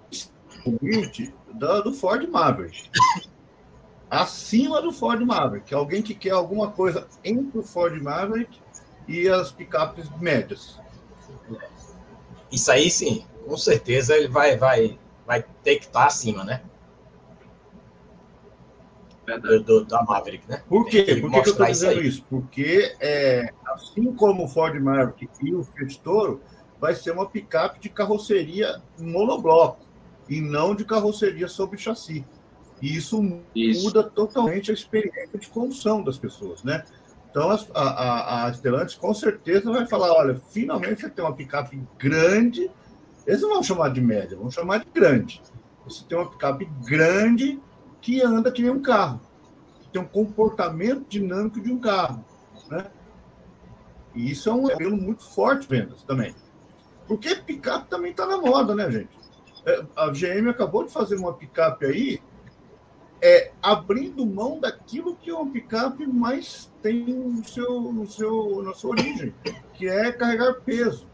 [0.66, 2.90] O do Ford Maverick
[4.14, 5.74] acima do Ford Maverick.
[5.74, 8.60] Alguém que quer alguma coisa entre o Ford Maverick
[9.08, 10.80] e as picapes médias.
[12.52, 16.62] Isso aí sim, com certeza ele vai, vai, vai ter que estar acima, né?
[19.26, 20.62] Do, do, da Maverick, né?
[20.68, 21.16] Por quê?
[21.22, 22.26] Por que, eu estou dizendo isso, isso?
[22.30, 26.42] Porque é, assim como o Ford Maverick e o Fiat Toro,
[26.80, 29.86] vai ser uma picape de carroceria monobloco
[30.28, 32.26] e não de carroceria sobre chassi.
[32.82, 36.84] E isso, isso, muda totalmente a experiência de condução das pessoas, né?
[37.32, 41.82] Então, a, a, a Stellantis com certeza vai falar, olha, finalmente você tem uma picape
[41.98, 42.70] grande,
[43.26, 45.42] eles não vão chamar de média, vão chamar de grande.
[45.86, 47.60] Você tem uma picape grande
[48.04, 49.22] que anda que nem um carro,
[49.82, 52.24] que tem um comportamento dinâmico de um carro,
[52.70, 52.92] né?
[54.14, 56.36] E isso é um apelo muito forte vendas também.
[57.08, 59.10] Porque picape também está na moda, né, gente?
[59.66, 62.22] É, a GM acabou de fazer uma picape aí
[63.22, 68.92] é, abrindo mão daquilo que o picape mais tem no seu, no seu, na sua
[68.92, 69.34] origem,
[69.76, 71.08] que é carregar peso.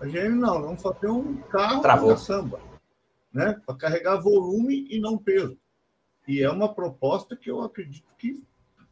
[0.00, 2.58] A gente não, vamos fazer um carro para samba,
[3.30, 3.60] né?
[3.66, 5.58] para carregar volume e não peso.
[6.26, 8.42] E é uma proposta que eu acredito que,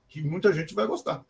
[0.08, 1.24] que muita gente vai gostar.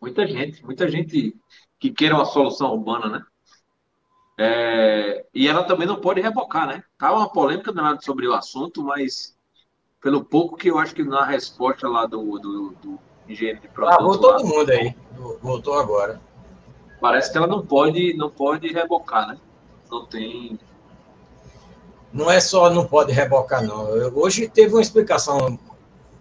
[0.00, 1.36] Muita gente, muita gente
[1.78, 3.24] que queira uma solução urbana, né?
[4.38, 6.82] É, e ela também não pode rebocar, né?
[6.98, 9.36] Tá uma polêmica danada sobre o assunto, mas
[10.00, 14.00] pelo pouco que eu acho que na resposta lá do, do, do engenheiro de produto.
[14.00, 14.96] Ah, voltou todo mundo aí.
[15.40, 16.20] Voltou agora.
[17.00, 19.38] Parece que ela não pode, não pode rebocar, né?
[19.90, 20.58] Não tem.
[22.12, 23.84] Não é só não pode rebocar, não.
[24.14, 25.58] Hoje teve uma explicação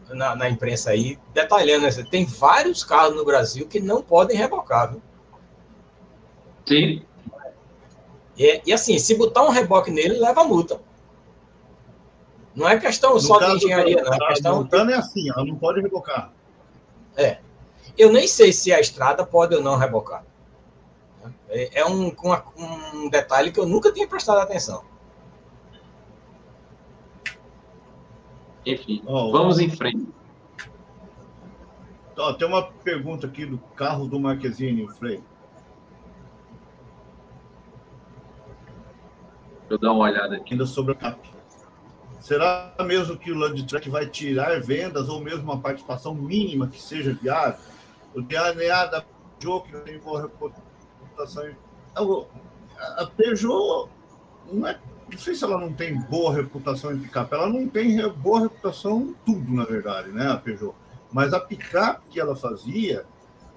[0.10, 2.04] na, na imprensa aí, detalhando essa.
[2.04, 5.01] Tem vários carros no Brasil que não podem rebocar, viu?
[6.65, 7.06] Sim.
[8.38, 10.80] E, e assim, se botar um reboque nele, leva multa.
[12.56, 14.13] Não é questão só de engenharia, não.
[14.13, 14.69] É questão.
[14.71, 16.32] é assim, ela não pode rebocar.
[17.15, 17.39] É.
[17.97, 20.23] Eu nem sei se a estrada pode ou não rebocar.
[21.49, 22.13] É, é um,
[22.58, 24.84] um detalhe que eu nunca tinha prestado atenção.
[28.65, 30.08] Enfim, oh, vamos em frente.
[32.17, 35.24] Oh, tem uma pergunta aqui do carro do Marquezine, Frei.
[39.62, 40.54] Deixa eu dar uma olhada aqui.
[40.54, 41.32] Ainda sobre a CAP.
[42.19, 47.13] Será mesmo que o Landtrack vai tirar vendas ou mesmo uma participação mínima que seja
[47.13, 47.60] viável?
[48.13, 49.04] O DNA da
[49.39, 51.50] Peugeot, que tem boa reputação.
[51.95, 53.89] A Peugeot,
[54.52, 54.80] não, é,
[55.12, 59.02] não sei se ela não tem boa reputação em picape, ela não tem boa reputação
[59.02, 60.74] em tudo, na verdade, né, a Peugeot.
[61.12, 63.06] Mas a picape que ela fazia,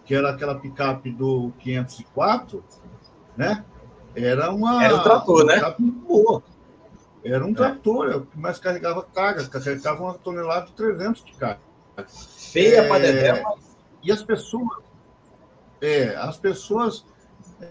[0.04, 2.64] que era aquela picape do 504,
[3.36, 3.64] né?
[4.14, 4.84] Era uma.
[4.84, 5.74] Era um trator, né?
[5.78, 6.42] boa.
[7.24, 7.54] Era um é.
[7.54, 11.60] trator, é mas carregava carga, carregava uma tonelada de 300 de carga.
[12.06, 13.56] Feia é, para.
[14.02, 14.78] E as pessoas,
[15.80, 17.06] é, as pessoas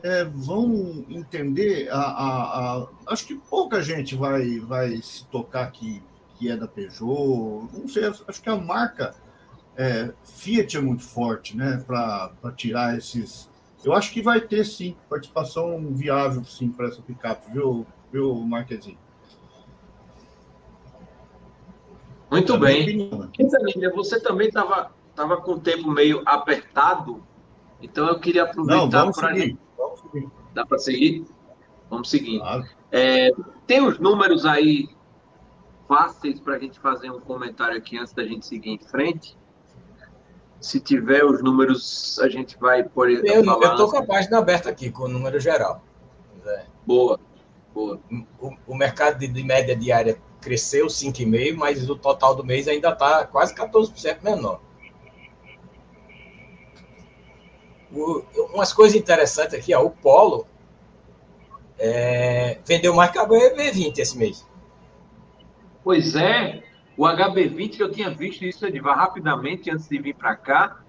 [0.01, 6.01] é, vão entender, a, a, a, acho que pouca gente vai, vai se tocar que,
[6.36, 9.13] que é da Peugeot, não sei, acho que a marca
[9.77, 13.49] é, Fiat é muito forte, né, para tirar esses...
[13.84, 18.97] Eu acho que vai ter, sim, participação viável, sim, para essa picape, viu, viu Marquezinho?
[22.32, 23.10] Muito bem.
[23.32, 27.23] Quintanilha, você também estava tava com o tempo meio apertado,
[27.82, 29.36] então eu queria aproveitar para.
[30.54, 31.26] Dá para seguir?
[31.89, 32.39] Vamos seguir.
[32.39, 32.66] Claro.
[32.92, 33.32] É,
[33.66, 34.88] tem os números aí
[35.88, 39.38] fáceis para a gente fazer um comentário aqui antes da gente seguir em frente?
[40.60, 44.89] Se tiver os números, a gente vai por Eu estou com a página aberta aqui,
[44.89, 45.84] com o número geral.
[46.46, 46.66] É.
[46.86, 47.20] Boa,
[47.74, 48.00] boa.
[48.39, 52.89] O, o mercado de, de média diária cresceu 5,5%, mas o total do mês ainda
[52.89, 54.62] está quase 14% menor.
[57.93, 60.47] O, umas coisas interessantes aqui, ó, o Polo
[61.77, 64.47] é, vendeu mais que a HB20 esse mês.
[65.84, 66.63] Pois é,
[66.97, 70.79] o HB20 que eu tinha visto isso, Edivar, rapidamente antes de vir para cá,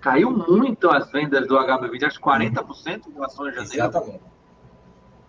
[0.00, 3.74] caiu muito as vendas do HB20, acho 40% em relação a janeiro.
[3.74, 4.22] Exatamente.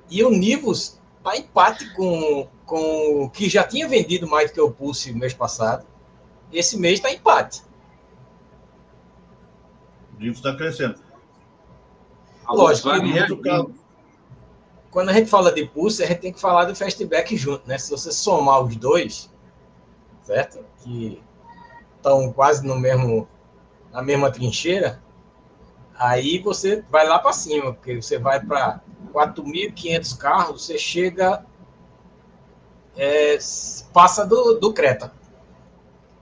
[0.09, 4.61] E o Nivus está empate com, com o que já tinha vendido mais do que
[4.61, 5.85] o Pulse no mês passado.
[6.51, 7.63] Esse mês está empate.
[10.15, 11.04] O Nivus está crescendo.
[12.49, 12.89] Lógico,
[14.95, 17.77] quando a gente fala de Pulse, a gente tem que falar do Fastback junto, né?
[17.77, 19.29] Se você somar os dois,
[20.23, 20.63] certo?
[20.81, 21.21] Que
[21.97, 23.27] estão quase no mesmo,
[23.91, 25.03] na mesma trincheira,
[25.97, 28.79] aí você vai lá para cima, porque você vai para
[29.13, 31.45] 4.500 carros, você chega,
[32.95, 33.37] é,
[33.91, 35.11] passa do, do Creta.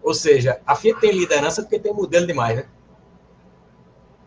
[0.02, 2.66] Ou seja, a Fiat tem liderança porque tem modelo demais, né?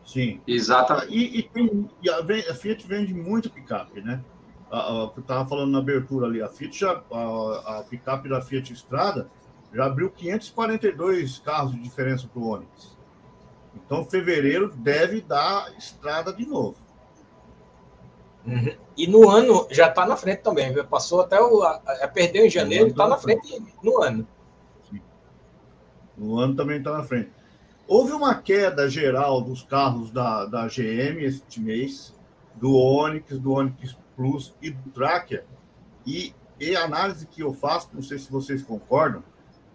[0.06, 0.40] Sim.
[0.46, 1.12] Exatamente.
[1.12, 4.22] E, e, tem, e a, Fiat vende muito picape, né?
[4.70, 8.72] A, eu estava falando na abertura ali, a Fiat já, a, a picape da Fiat
[8.72, 9.28] Estrada
[9.74, 12.96] já abriu 542 carros de diferença para o Onix.
[13.74, 16.76] Então, fevereiro deve dar estrada de novo.
[18.46, 18.76] Uhum.
[18.96, 20.84] E no ano já está na frente também, viu?
[20.84, 21.62] Passou até o.
[21.62, 24.26] A, a perdeu em janeiro, está tá na frente no ano.
[24.88, 25.02] Sim.
[26.16, 27.35] No ano também está na frente.
[27.88, 32.12] Houve uma queda geral dos carros da, da GM este mês,
[32.56, 35.44] do Onix, do Onix Plus e do Tracker.
[36.04, 39.22] E, e a análise que eu faço, não sei se vocês concordam,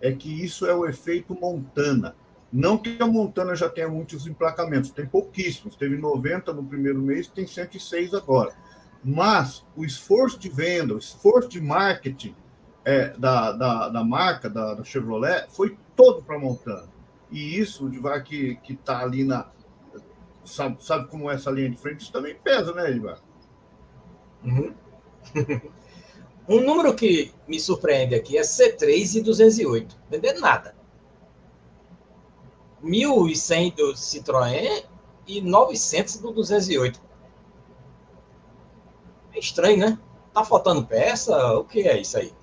[0.02, 2.16] é que isso é o efeito Montana.
[2.52, 5.78] Não que a Montana já tenha muitos emplacamentos, tem pouquíssimos.
[5.78, 8.54] Teve 90 no primeiro mês, tem 106 agora.
[9.02, 12.36] Mas o esforço de venda, o esforço de marketing
[12.84, 16.90] é, da, da, da, marca, da, da Chevrolet, foi todo para a Montana.
[17.32, 19.50] E isso, de que que está ali na.
[20.44, 22.02] Sabe, sabe como é essa linha de frente?
[22.02, 23.22] Isso também pesa, né, Edvar?
[24.44, 24.74] Uhum.
[26.50, 29.98] um número que me surpreende aqui é C3 e 208.
[30.10, 30.76] Vender nada.
[32.84, 34.84] 1.100 do Citroën
[35.28, 37.02] e 900 do 208.
[39.34, 40.00] É estranho, né?
[40.34, 41.54] Tá faltando peça?
[41.54, 42.34] O que é isso aí?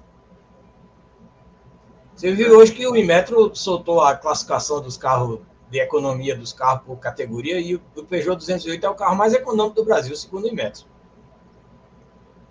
[2.19, 5.39] Você viu hoje que o Inmetro soltou a classificação dos carros
[5.71, 9.77] de economia dos carros por categoria e o Peugeot 208 é o carro mais econômico
[9.77, 10.85] do Brasil, segundo o Inmetro.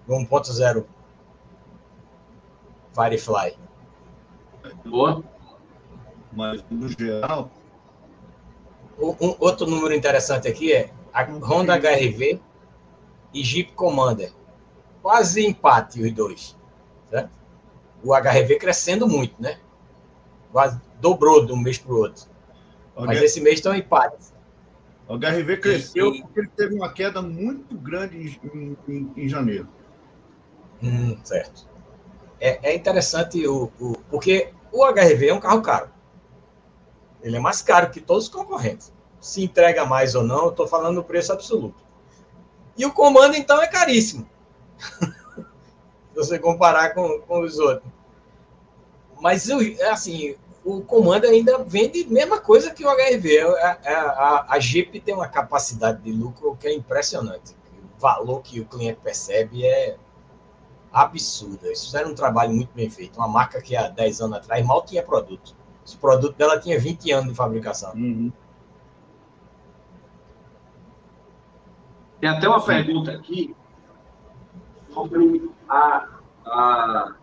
[0.07, 0.85] 1.0
[2.93, 3.57] Firefly.
[4.85, 5.21] Boa.
[6.31, 7.51] Mas no geral,
[8.97, 12.39] um, outro número interessante aqui é a Honda HRV
[13.33, 14.31] e Jeep Commander.
[15.01, 16.57] Quase empate os dois.
[17.09, 17.37] Certo?
[18.03, 19.59] O HRV crescendo muito, né?
[20.51, 22.25] Quase dobrou de um mês para o outro.
[22.95, 24.33] Mas esse mês estão empates.
[25.07, 26.21] O HRV cresceu e...
[26.21, 29.67] porque ele teve uma queda muito grande em, em, em janeiro.
[30.81, 31.67] Hum, certo.
[32.39, 35.89] É, é interessante o, o, porque O HRV é um carro caro.
[37.21, 38.93] Ele é mais caro que todos os concorrentes.
[39.19, 41.83] Se entrega mais ou não, eu estou falando do preço absoluto.
[42.77, 44.29] E o comando, então, é caríssimo.
[46.17, 47.91] Se você comparar com, com os outros.
[49.21, 49.47] Mas,
[49.91, 53.39] assim, o comando ainda vende a mesma coisa que o HRV.
[53.39, 57.55] A, a, a, a Jeep tem uma capacidade de lucro que é impressionante.
[57.95, 59.95] O valor que o cliente percebe é
[60.91, 61.67] absurdo.
[61.67, 63.17] Eles fizeram um trabalho muito bem feito.
[63.17, 65.55] Uma marca que há 10 anos atrás mal tinha produto.
[65.93, 67.93] O produto dela tinha 20 anos de fabricação.
[67.93, 68.31] Uhum.
[72.19, 72.65] Tem até uma Sim.
[72.65, 73.55] pergunta aqui
[74.97, 76.07] sobre a,
[76.45, 77.15] a,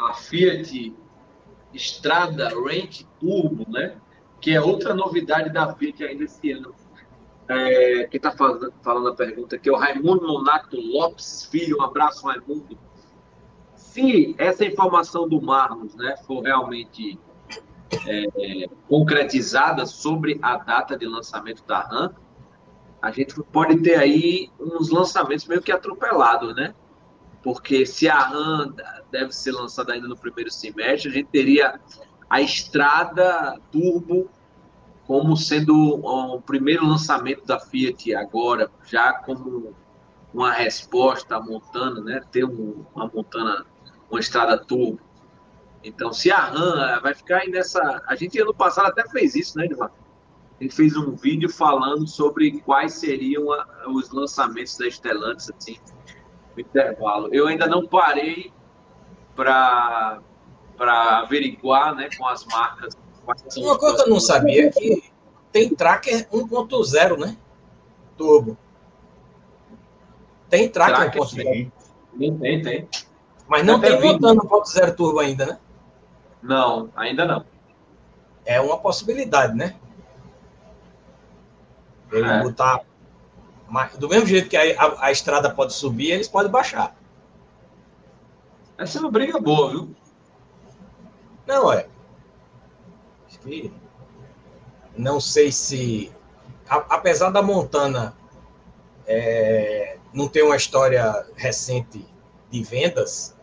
[0.00, 0.92] a Fiat
[1.72, 3.96] Strada Range Turbo, né?
[4.40, 6.74] Que é outra novidade da Fiat ainda esse ano.
[7.48, 11.78] É, quem está falando, a pergunta aqui é o Raimundo Nonato Lopes Filho.
[11.78, 12.76] Um abraço, Raimundo.
[13.76, 17.18] Se essa informação do Marlos né, for realmente
[18.06, 22.14] é, concretizada sobre a data de lançamento da RAM,
[23.02, 26.72] a gente pode ter aí uns lançamentos meio que atropelados, né?
[27.42, 28.72] Porque se a RAM
[29.10, 31.80] deve ser lançada ainda no primeiro semestre, a gente teria
[32.30, 34.30] a Estrada Turbo
[35.04, 39.74] como sendo o primeiro lançamento da Fiat agora, já como
[40.32, 42.22] uma resposta à Montana, né?
[42.30, 43.66] Ter um, uma Montana,
[44.08, 45.00] uma Estrada Turbo.
[45.82, 48.00] Então, se a RAM vai ficar aí nessa.
[48.06, 49.90] A gente ano passado até fez isso, né, Edvar?
[50.62, 55.76] Gente fez um vídeo falando sobre quais seriam a, os lançamentos da Stellantis, assim,
[56.54, 57.28] no intervalo.
[57.34, 58.52] Eu ainda não parei
[59.34, 60.20] para
[60.86, 62.96] averiguar né, com as marcas.
[63.56, 65.02] Uma coisa que eu não sabia é que
[65.50, 67.36] tem tracker 1.0, né?
[68.16, 68.56] Turbo.
[70.48, 71.72] Tem tracker, tracker 1.0.
[72.38, 72.88] Tem, tem.
[73.48, 75.58] Mas não tem montando 1.0 turbo ainda, né?
[76.40, 77.44] Não, ainda não.
[78.44, 79.74] É uma possibilidade, né?
[82.12, 82.42] Ele é.
[82.42, 82.82] botar.
[83.98, 86.94] Do mesmo jeito que a, a, a, estrada pode subir, eles podem baixar.
[88.76, 89.96] Essa é uma briga boa, viu?
[91.46, 91.88] Não, é.
[94.96, 96.12] Não sei se.
[96.68, 98.14] A, apesar da Montana
[99.06, 102.06] é, não ter uma história recente
[102.50, 103.34] de vendas,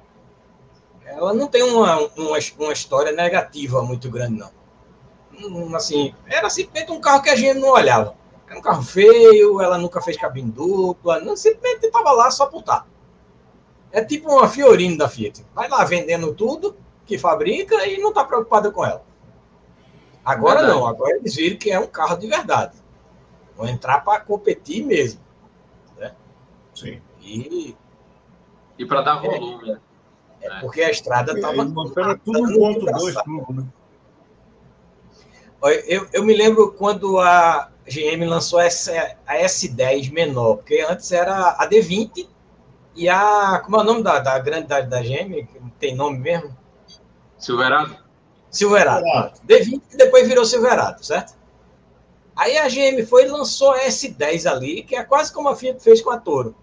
[1.03, 4.51] ela não tem uma, uma, uma história negativa muito grande, não.
[5.34, 8.15] Hum, assim, era simplesmente um carro que a gente não olhava.
[8.50, 12.62] Era um carro feio, ela nunca fez cabine dupla, não, simplesmente estava lá só por
[12.62, 12.88] estar.
[13.91, 15.45] É tipo uma Fiorino da Fiat.
[15.54, 16.76] Vai lá vendendo tudo
[17.06, 19.04] que fabrica e não está preocupada com ela.
[20.26, 20.80] Agora verdade.
[20.80, 22.76] não, agora eles viram que é um carro de verdade.
[23.56, 25.22] Vão entrar para competir mesmo.
[25.97, 26.16] Né?
[26.74, 27.02] Sim.
[27.22, 27.76] E,
[28.80, 29.80] e para dar volume, né?
[30.41, 31.62] É porque a estrada estava.
[31.64, 33.68] É, tudo um ponto dois tudo, né?
[35.86, 38.91] Eu, eu me lembro quando a GM lançou essa,
[39.25, 42.27] a S10 menor, porque antes era a D20
[42.95, 43.61] e a.
[43.63, 45.47] Como é o nome da, da grande da, da GM?
[45.79, 46.55] Tem nome mesmo?
[47.37, 47.97] Silverado.
[48.49, 49.03] Silverado.
[49.03, 49.41] Silverado.
[49.47, 51.37] D20 e depois virou Silverado, certo?
[52.35, 55.81] Aí a GM foi e lançou a S10 ali, que é quase como a Fiat
[55.83, 56.55] fez com a Toro.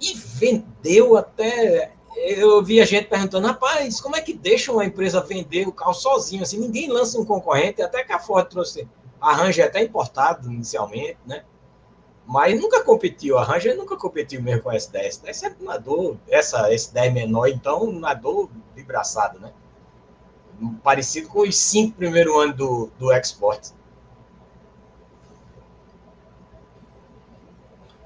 [0.00, 5.20] E vendeu até eu vi a gente perguntando, rapaz, como é que deixa uma empresa
[5.20, 6.42] vender o carro sozinho?
[6.42, 8.88] Assim, ninguém lança um concorrente, até que a Ford trouxe
[9.20, 11.44] a Ranger até importado inicialmente, né?
[12.26, 14.96] Mas nunca competiu, a Ranger nunca competiu mesmo com a S10.
[14.96, 19.52] A S10 sempre nadou, essa S10 menor, então, nadou de braçada, né?
[20.82, 23.70] Parecido com os cinco primeiros anos do, do Export.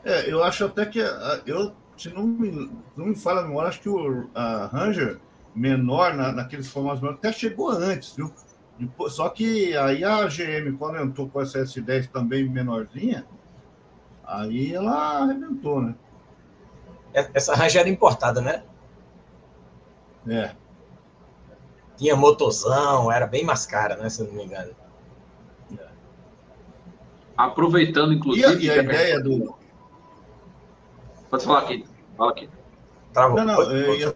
[0.05, 0.99] É, eu acho até que
[1.47, 5.21] eu se não me, não me fala a acho que o a Ranger
[5.55, 8.33] menor, na, naqueles formatos menores, até chegou antes, viu?
[9.09, 13.27] Só que aí a GM, quando entrou com essa S10 também menorzinha,
[14.25, 15.95] aí ela arrebentou, né?
[17.15, 18.65] É, essa Ranger era importada, né?
[20.27, 20.55] É.
[21.97, 24.09] Tinha motorzão, era bem mais cara, né?
[24.09, 24.75] Se não me engano.
[27.37, 28.65] Aproveitando, inclusive.
[28.65, 29.55] E a, e a ideia do.
[31.31, 31.85] Pode falar aqui.
[32.17, 32.49] Fala aqui.
[33.13, 33.37] Travou.
[33.37, 34.15] Não, não, eu ia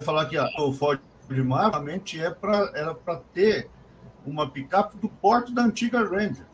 [0.00, 3.70] falar que o Ford Mar realmente é pra, era para ter
[4.24, 6.46] uma picape do porte da antiga Ranger.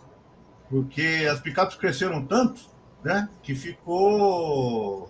[0.69, 2.61] Porque as picapes cresceram tanto,
[3.03, 5.09] né, que ficou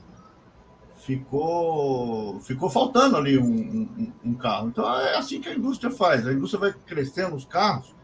[0.97, 4.69] ficou ficou faltando ali um, um, um, carro.
[4.69, 6.27] Então é assim que a indústria faz.
[6.27, 7.95] A indústria vai crescendo os carros,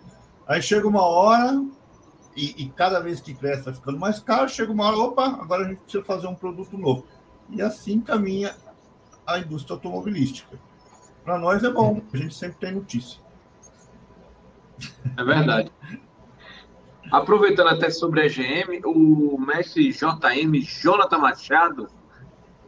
[0.46, 1.62] aí chega uma hora
[2.34, 4.48] e, e cada vez que cresce vai ficando mais caro.
[4.48, 7.07] Chega uma hora, opa, agora a gente precisa fazer um produto novo.
[7.50, 8.57] E assim caminha
[9.26, 10.59] a indústria automobilística.
[11.24, 13.23] para nós é bom, a gente sempre tem notícia.
[15.16, 15.72] É verdade.
[17.12, 21.88] Aproveitando até sobre a GM, o mestre JM Jonathan Machado,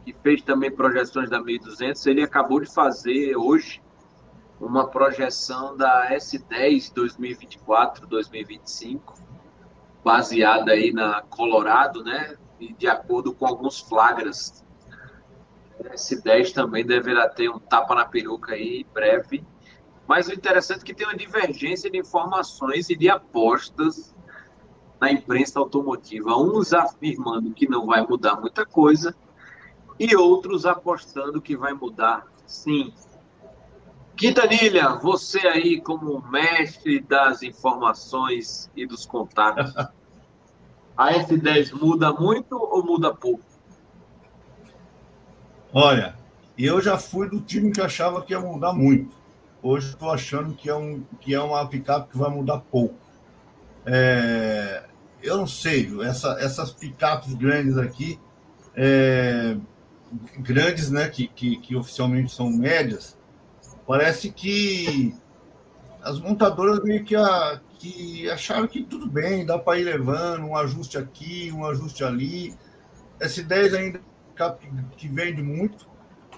[0.05, 3.81] que fez também projeções da 1200, ele acabou de fazer hoje
[4.59, 8.99] uma projeção da S10 2024-2025,
[10.03, 12.35] baseada aí na Colorado, né?
[12.59, 14.65] E de acordo com alguns flagras.
[15.79, 19.45] A S10 também deverá ter um tapa na peruca aí em breve.
[20.07, 24.15] Mas o interessante é que tem uma divergência de informações e de apostas
[24.99, 26.37] na imprensa automotiva.
[26.37, 29.15] Uns afirmando que não vai mudar muita coisa
[29.99, 32.93] e outros apostando que vai mudar sim.
[34.15, 39.75] Quintanilha, você aí como mestre das informações e dos contatos,
[40.97, 43.43] a S10 muda muito ou muda pouco?
[45.71, 46.17] Olha,
[46.57, 49.15] eu já fui do time que achava que ia mudar muito.
[49.69, 52.95] Hoje estou achando que é, um, que é uma picape que vai mudar pouco.
[53.85, 54.85] É,
[55.21, 58.17] eu não sei, essa, essas picapes grandes aqui,
[58.73, 59.57] é,
[60.37, 63.17] grandes, né, que, que, que, oficialmente são médias,
[63.85, 65.13] parece que
[66.01, 70.55] as montadoras meio que, a, que acharam que tudo bem, dá para ir levando, um
[70.55, 72.55] ajuste aqui, um ajuste ali.
[73.19, 73.99] S10 ainda
[74.39, 75.89] é que, que vende muito,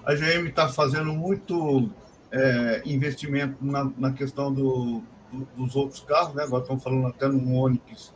[0.04, 1.88] a GM está fazendo muito
[2.32, 5.02] é, investimento na, na questão do,
[5.32, 6.44] do, dos outros carros, né?
[6.44, 8.12] agora estão falando até no Onix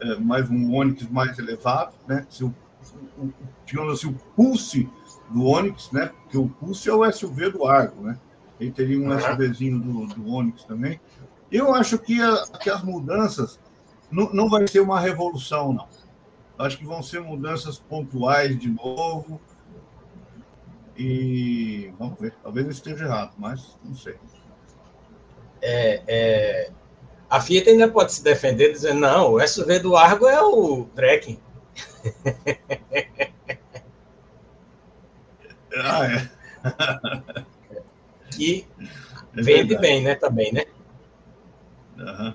[0.00, 2.26] é, mais um Onix mais elevado, né?
[2.30, 2.54] Se o,
[3.18, 3.32] o,
[3.66, 4.88] digamos assim, o Pulse
[5.30, 6.10] do Onix, né?
[6.22, 8.18] Porque o Pulse é o SUV do Argo, né?
[8.60, 11.00] Ele teria um SUVzinho do, do Onix também.
[11.50, 13.58] Eu acho que, a, que as mudanças
[14.10, 15.86] não, não vai ser uma revolução, não.
[16.58, 19.40] Acho que vão ser mudanças pontuais de novo.
[20.98, 24.16] E vamos ver, talvez eu esteja errado, mas não sei.
[25.62, 26.70] É, é,
[27.30, 31.38] a Fiat ainda pode se defender dizendo, não, o SUV do Argo é o Trekking.
[35.80, 36.28] Ah, é.
[38.32, 38.66] que
[39.36, 40.16] é vende bem, né?
[40.16, 40.64] Também, né?
[41.96, 42.34] Uhum.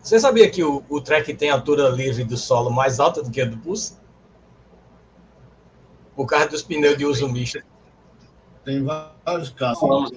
[0.00, 3.40] Você sabia que o, o Trek tem altura livre do solo mais alta do que
[3.40, 3.96] a do Pulse?
[6.14, 7.62] Por causa dos pneus de uso misto.
[8.64, 10.12] Tem vários casos.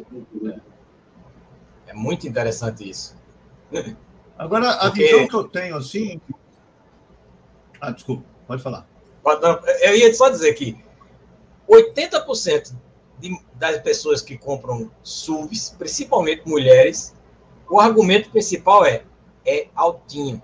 [1.88, 3.16] É muito interessante isso.
[4.38, 5.04] Agora, a Porque...
[5.04, 6.22] visão que eu tenho, assim.
[7.82, 8.88] Ah, desculpa, pode falar.
[9.82, 10.78] Eu ia só dizer que
[11.68, 12.74] 80%
[13.20, 17.14] de, das pessoas que compram SUVs, principalmente mulheres,
[17.70, 19.04] o argumento principal é
[19.48, 20.44] é altinho.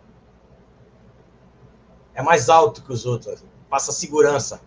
[2.16, 3.44] É mais alto que os outros.
[3.70, 4.62] Passa segurança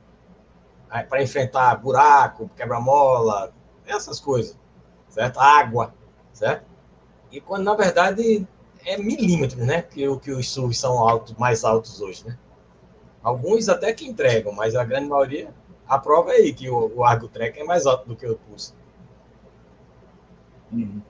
[0.89, 3.53] para enfrentar buraco, quebra-mola,
[3.87, 4.59] essas coisas.
[5.09, 5.39] Certo?
[5.39, 5.95] Água
[6.37, 6.67] certo?
[7.33, 8.47] E quando, na verdade,
[8.85, 9.83] é milímetros, né?
[9.83, 12.39] Que, que os SUVs são altos, mais altos hoje, né?
[13.23, 15.53] Alguns até que entregam, mas a grande maioria,
[15.89, 18.37] a prova é aí que o, o Argo Trek é mais alto do que o
[18.37, 18.73] Pulse.
[20.71, 21.01] Uhum.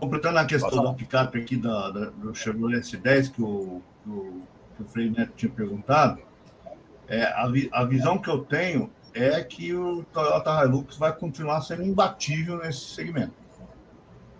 [0.00, 4.42] Completando a questão da picape aqui da, da, do Chevrolet S10, que o, o,
[4.76, 6.20] que o Frei Neto tinha perguntado,
[7.08, 11.82] é, a, a visão que eu tenho é que o Toyota Hilux vai continuar sendo
[11.82, 13.34] imbatível nesse segmento.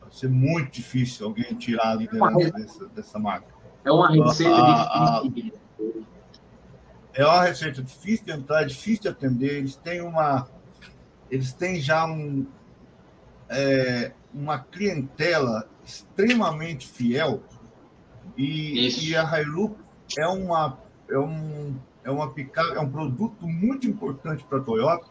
[0.00, 3.52] Vai ser muito difícil alguém tirar a liderança dessa, dessa marca.
[3.84, 5.60] É uma receita a, difícil.
[7.12, 9.58] é uma receita difícil de entrar, é difícil de atender.
[9.58, 10.48] Eles têm uma.
[11.30, 12.46] Eles têm já um,
[13.48, 17.42] é, uma clientela extremamente fiel.
[18.36, 19.74] E, e a Hilux
[20.16, 20.78] é uma.
[21.10, 25.06] É um é uma picape, é um produto muito importante para a Toyota,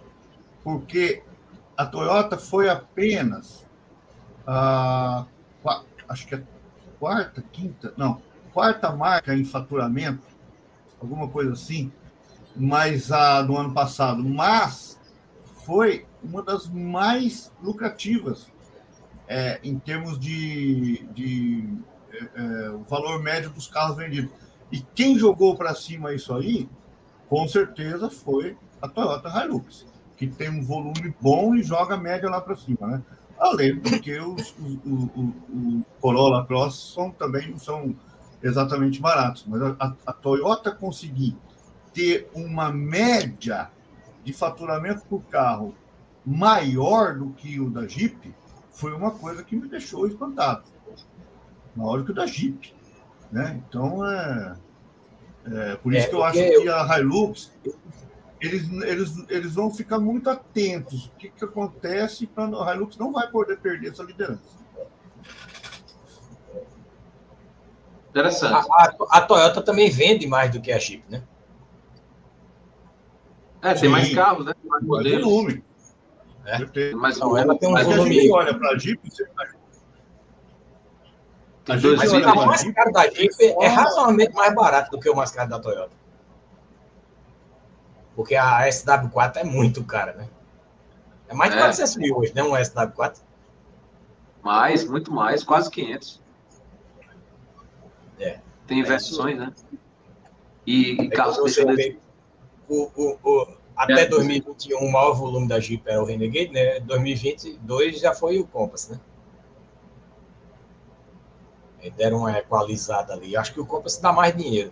[0.63, 1.23] porque
[1.77, 3.65] a Toyota foi apenas
[4.45, 5.25] a
[6.11, 6.41] acho que a
[6.99, 8.21] quarta, quinta, não,
[8.53, 10.21] quarta marca em faturamento,
[10.99, 11.91] alguma coisa assim,
[12.55, 14.99] mas a do ano passado, mas
[15.65, 18.51] foi uma das mais lucrativas
[19.27, 21.73] é, em termos de, de
[22.11, 24.31] é, é, valor médio dos carros vendidos.
[24.69, 26.69] E quem jogou para cima isso aí
[27.31, 32.29] com certeza foi a Toyota Hilux, que tem um volume bom e joga a média
[32.29, 33.01] lá para cima, né?
[33.39, 37.95] Além do que os, os, Corolla Cross são, também não são
[38.43, 41.37] exatamente baratos, mas a, a Toyota conseguir
[41.93, 43.71] ter uma média
[44.25, 45.73] de faturamento por carro
[46.25, 48.35] maior do que o da Jeep
[48.73, 50.63] foi uma coisa que me deixou espantado.
[51.77, 52.75] Maior que o da Jeep.
[53.31, 53.63] Né?
[53.65, 54.53] Então, é,
[55.45, 57.51] é, por isso é, que eu acho que a Hilux
[58.41, 61.05] eles, eles, eles vão ficar muito atentos.
[61.05, 64.41] O que, que acontece quando a Hilux não vai poder perder essa liderança.
[68.09, 68.67] Interessante.
[68.71, 71.23] A, a, a, Toyota também vende mais do que a Jeep, né?
[73.61, 73.87] É, tem Sim.
[73.89, 74.53] mais carros, né?
[74.65, 75.23] Mais modelos.
[75.23, 75.63] volume.
[76.43, 76.93] É.
[76.95, 78.17] Mas então, ela tem um mas volume.
[78.17, 79.23] A gente olha para a Jeep, você
[81.67, 85.31] a Jeep, mas o caro da Jeep é razoavelmente mais barato do que o mais
[85.31, 85.91] caro da Toyota.
[88.15, 90.27] Porque a SW4 é muito cara, né?
[91.29, 91.61] É mais de é.
[91.61, 92.43] 400 mil hoje, né?
[92.43, 93.19] Um SW4.
[94.43, 96.21] Mais, muito mais, quase 500.
[98.19, 98.39] É.
[98.67, 99.45] Tem é versões, isso.
[99.45, 99.53] né?
[100.65, 101.37] E, e carros
[102.67, 106.79] o, o, o, até 2021 o maior volume da Jeep era o Renegade, né?
[106.81, 108.99] 2022 já foi o Compass, né?
[111.89, 113.35] Deram uma equalizada ali.
[113.35, 114.71] Acho que o Compass dá mais dinheiro.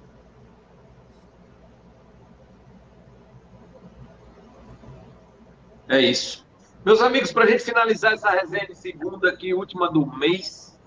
[5.87, 6.45] É isso.
[6.85, 10.79] Meus amigos, para a gente finalizar essa resenha de segunda aqui, última do mês,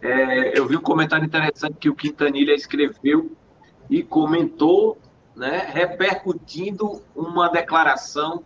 [0.00, 3.36] é, eu vi um comentário interessante que o Quintanilha escreveu
[3.90, 4.98] e comentou,
[5.34, 8.44] né, repercutindo uma declaração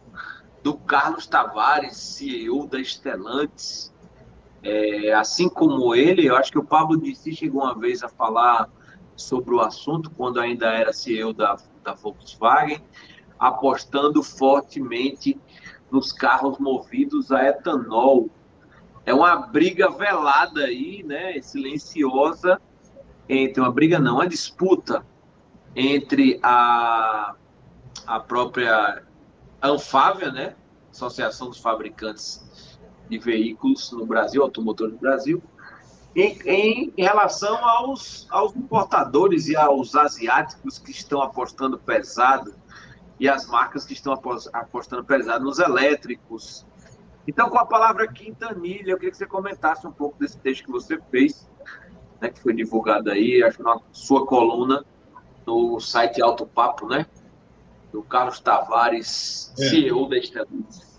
[0.63, 3.94] do Carlos Tavares, CEO da Estelantes.
[4.65, 8.71] É, assim como ele, eu acho que o Pablo Dissi chegou uma vez a falar
[9.15, 12.83] sobre o assunto, quando ainda era CEO da, da Volkswagen,
[13.39, 15.39] apostando fortemente
[15.91, 18.31] nos carros movidos a etanol.
[19.05, 22.59] É uma briga velada aí, né, silenciosa,
[23.29, 25.05] entre uma briga não, uma disputa
[25.77, 27.35] entre a,
[28.07, 29.03] a própria
[29.63, 30.57] Anfávia, né,
[30.91, 32.44] Associação dos Fabricantes
[33.09, 35.43] de Veículos no Brasil, Automotor do Brasil,
[36.15, 42.55] em, em, relação aos, aos importadores e aos asiáticos que estão apostando pesado
[43.19, 44.13] e as marcas que estão
[44.53, 46.65] apostando pesado nos elétricos,
[47.27, 50.71] então, com a palavra quintanilha, eu queria que você comentasse um pouco desse texto que
[50.71, 51.49] você fez,
[52.21, 54.85] né, que foi divulgado aí, acho que na sua coluna,
[55.47, 57.07] no site Alto Papo, né?
[57.93, 59.69] Do Carlos Tavares, é.
[59.69, 60.94] CEO da Estelantes.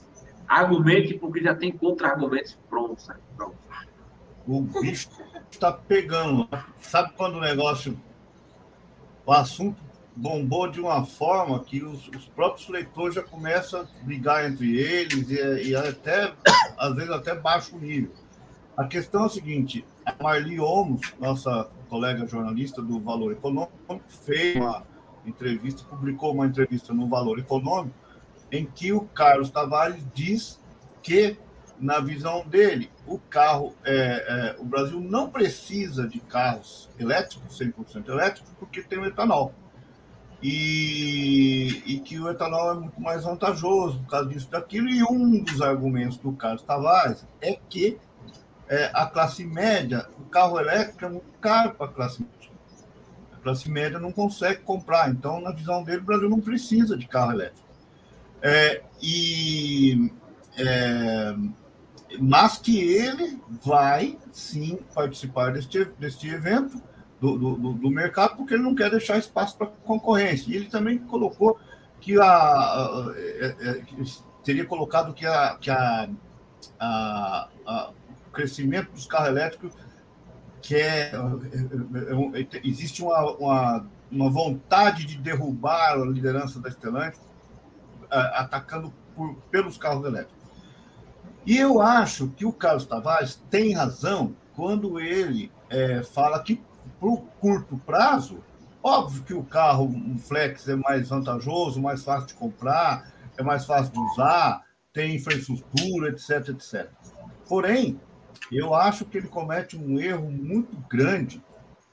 [0.47, 3.07] Argumente, porque já tem contra-argumentos prontos.
[3.07, 3.15] Né?
[3.35, 3.55] Pronto.
[4.47, 5.09] O bicho
[5.49, 6.47] está pegando.
[6.79, 7.99] Sabe quando o negócio.
[9.25, 9.83] O assunto
[10.15, 15.29] bombou de uma forma que os, os, próprios leitores já começam a brigar entre eles
[15.29, 16.33] e, e, até,
[16.77, 18.11] às vezes, até baixo nível.
[18.77, 23.73] A questão é a seguinte: a Marli Olmos, nossa colega jornalista do Valor Econômico,
[24.07, 24.83] fez uma
[25.25, 27.95] entrevista, publicou uma entrevista no Valor Econômico,
[28.51, 30.59] em que o Carlos Tavares diz
[31.01, 31.37] que,
[31.79, 38.07] na visão dele, o carro, é, é, o Brasil não precisa de carros elétricos, 100%
[38.09, 39.53] elétricos, porque tem o etanol
[40.47, 44.89] e, e, que o etanol é muito mais vantajoso por causa disso daquilo.
[44.89, 47.97] E um dos argumentos do Carlos Tavares é que
[48.67, 52.51] é, a classe média, o carro elétrico é muito caro para a classe média.
[53.33, 55.09] A classe média não consegue comprar.
[55.09, 57.64] Então, na visão dele, o Brasil não precisa de carro elétrico.
[58.47, 60.11] É, e,
[60.55, 61.35] é,
[62.19, 66.79] mas que ele vai sim participar deste, deste evento
[67.19, 70.51] do, do, do, mercado, porque ele não quer deixar espaço para concorrência.
[70.51, 71.59] E ele também colocou
[71.99, 73.83] que a, a, a, é, é,
[74.43, 76.07] teria colocado que, a, que a,
[76.79, 77.49] a,
[78.27, 79.73] o crescimento dos carros elétricos
[80.61, 87.25] que é, é, é existe uma, uma, uma, vontade de derrubar a liderança da Stellantis
[88.19, 90.45] atacando por, pelos carros elétricos.
[91.45, 96.61] E eu acho que o Carlos Tavares tem razão quando ele é, fala que
[96.99, 98.43] para o curto prazo,
[98.81, 103.65] óbvio que o carro, um flex, é mais vantajoso, mais fácil de comprar, é mais
[103.65, 104.63] fácil de usar,
[104.93, 106.89] tem infraestrutura, etc, etc.
[107.47, 107.99] Porém,
[108.51, 111.43] eu acho que ele comete um erro muito grande,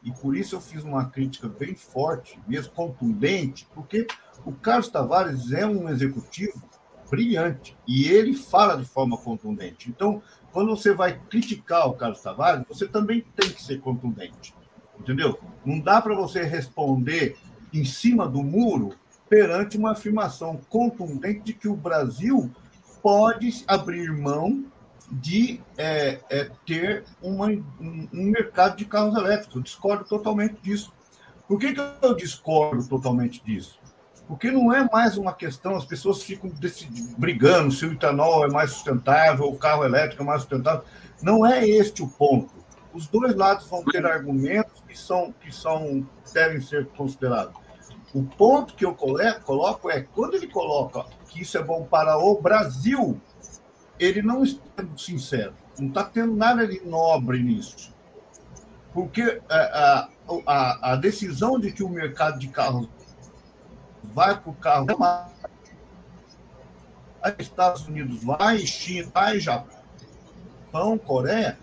[0.02, 4.06] e por isso eu fiz uma crítica bem forte, mesmo contundente, porque
[4.44, 6.62] o Carlos Tavares é um executivo
[7.10, 9.90] brilhante e ele fala de forma contundente.
[9.90, 14.54] Então, quando você vai criticar o Carlos Tavares, você também tem que ser contundente
[15.02, 15.38] entendeu?
[15.64, 17.36] Não dá para você responder
[17.72, 18.94] em cima do muro
[19.28, 22.50] perante uma afirmação contundente de que o Brasil
[23.02, 24.64] pode abrir mão
[25.10, 29.56] de é, é, ter uma, um, um, mercado de carros elétricos.
[29.56, 30.92] Eu discordo totalmente disso.
[31.48, 33.78] Por que, que eu discordo totalmente disso?
[34.28, 36.50] Porque não é mais uma questão, as pessoas ficam
[37.18, 40.84] brigando se o etanol é mais sustentável, o carro elétrico é mais sustentável.
[41.20, 42.54] Não é este o ponto.
[42.94, 47.54] Os dois lados vão ter argumentos que são que são devem ser considerados.
[48.14, 52.40] O ponto que eu coloco é quando ele coloca que isso é bom para o
[52.40, 53.18] Brasil,
[53.98, 57.94] ele não está sendo sincero, não está tendo nada de nobre nisso.
[58.92, 60.08] Porque a,
[60.46, 62.88] a, a decisão de que o mercado de carros
[64.14, 64.86] vai para o carro
[67.38, 71.58] Estados Unidos vai, China vai, Japão, Coreia,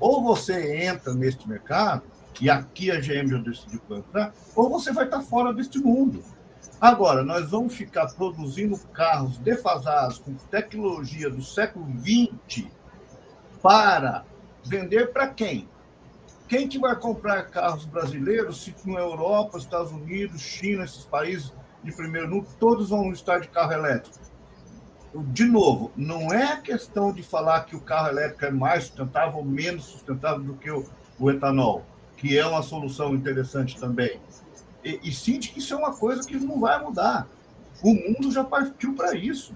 [0.00, 2.02] ou você entra neste mercado,
[2.40, 6.24] e aqui a GM já decidiu entrar, ou você vai estar fora deste mundo.
[6.80, 12.66] Agora, nós vamos ficar produzindo carros defasados com tecnologia do século XX
[13.62, 14.24] para
[14.64, 15.68] vender para quem?
[16.48, 21.92] Quem que vai comprar carros brasileiros se na Europa, Estados Unidos, China, esses países de
[21.92, 24.18] primeiro mundo, todos vão estar de carro elétrico?
[25.32, 29.44] De novo, não é questão de falar que o carro elétrico é mais sustentável ou
[29.44, 30.84] menos sustentável do que o,
[31.18, 31.84] o etanol,
[32.16, 34.20] que é uma solução interessante também.
[34.84, 37.26] E, e de que isso é uma coisa que não vai mudar.
[37.82, 39.54] O mundo já partiu para isso.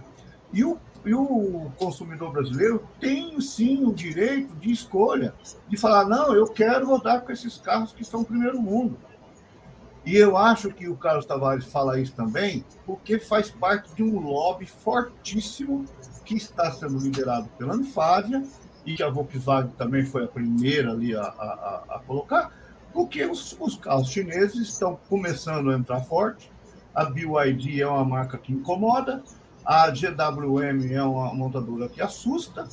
[0.52, 0.78] E o
[1.08, 5.34] e o consumidor brasileiro tem sim o direito de escolha,
[5.66, 8.98] de falar: não, eu quero rodar com esses carros que estão primeiro mundo.
[10.04, 14.20] E eu acho que o Carlos Tavares fala isso também, porque faz parte de um
[14.20, 15.86] lobby fortíssimo
[16.24, 18.42] que está sendo liderado pela Anfávia
[18.84, 22.52] e que a Volkswagen também foi a primeira ali a, a, a colocar,
[22.92, 26.50] porque os, os carros chineses estão começando a entrar forte.
[26.94, 29.22] A BYD é uma marca que incomoda,
[29.68, 32.66] a GWM é uma montadora que assusta.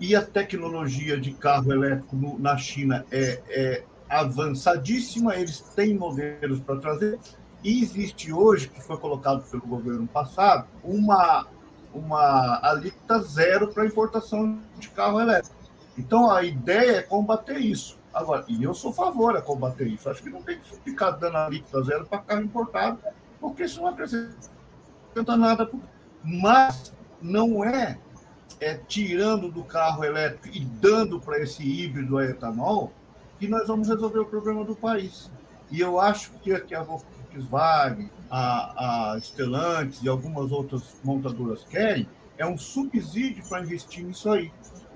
[0.00, 6.58] E a tecnologia de carro elétrico no, na China é, é avançadíssima, eles têm modelos
[6.58, 7.20] para trazer.
[7.62, 11.46] E existe hoje, que foi colocado pelo governo passado, uma,
[11.94, 15.54] uma alíquota zero para importação de carro elétrico.
[15.96, 17.96] Então, a ideia é combater isso.
[18.12, 20.10] Agora, e eu sou a favor de combater isso.
[20.10, 22.98] Acho que não tem que ficar dando alíquota zero para carro importado,
[23.40, 24.50] porque isso não acrescenta
[25.36, 25.64] nada
[26.24, 27.98] mas não é,
[28.60, 32.92] é tirando do carro elétrico e dando para esse híbrido a etanol
[33.38, 35.30] que nós vamos resolver o problema do país.
[35.70, 42.06] E eu acho que aqui a Volkswagen, a, a Stellantis e algumas outras montadoras querem
[42.38, 44.52] é um subsídio para investir nisso aí.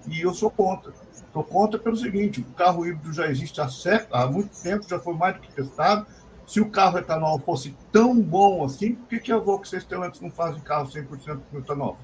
[0.09, 0.93] E eu sou contra.
[1.33, 3.69] Sou contra pelo seguinte: o carro híbrido já existe há,
[4.11, 6.07] há muito tempo, já foi mais do que testado,
[6.47, 10.31] se o carro etanol fosse tão bom assim, por que, que a Volkswagen Stellantis não
[10.31, 11.99] fazem carro 100% com etanol?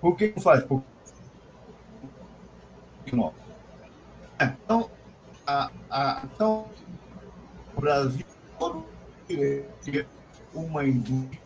[0.00, 0.62] Por que não faz?
[0.64, 0.82] Por...
[4.40, 4.90] Então,
[5.46, 6.66] a, a, então,
[7.74, 8.26] o Brasil
[8.58, 8.84] todo
[9.26, 10.06] ter
[10.54, 11.40] uma indústria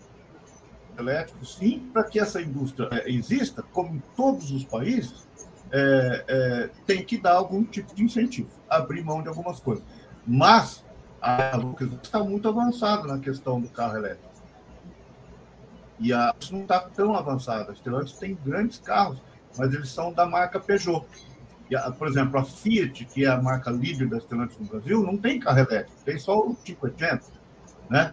[0.99, 5.27] elétrica, sim, para que essa indústria é, exista, como em todos os países,
[5.71, 9.85] é, é, tem que dar algum tipo de incentivo, abrir mão de algumas coisas.
[10.27, 10.85] Mas
[11.23, 14.33] a Lucas está muito avançada na questão do carro elétrico.
[16.01, 17.70] E a não está tão avançada.
[17.70, 19.23] A Stellantis tem grandes carros,
[19.57, 21.07] mas eles são da marca Peugeot.
[21.77, 25.16] A, por exemplo, a Fiat, que é a marca líder da Stellantis no Brasil, não
[25.16, 27.25] tem carro elétrico, tem só o 580.
[27.89, 28.12] Né?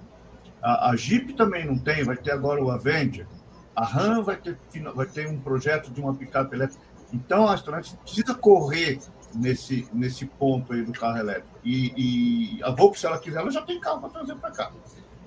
[0.62, 3.28] A, a Jeep também não tem, vai ter agora o Avenger.
[3.76, 4.55] A Ram vai ter,
[4.93, 6.84] vai ter um projeto de uma picape elétrica.
[7.12, 8.99] Então, a Stellantis precisa correr
[9.34, 11.59] nesse, nesse ponto aí do carro elétrico.
[11.63, 14.71] E, e a Volkswagen, se ela quiser, ela já tem carro para trazer para cá.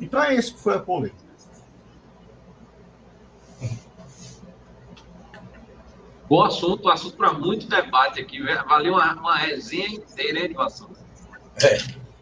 [0.00, 1.32] Então é esse que foi a polêmica.
[6.28, 8.42] Bom assunto, assunto para muito debate aqui.
[8.42, 10.90] Valeu uma, uma resenha inteira, hein, Edvação?
[11.62, 11.76] É,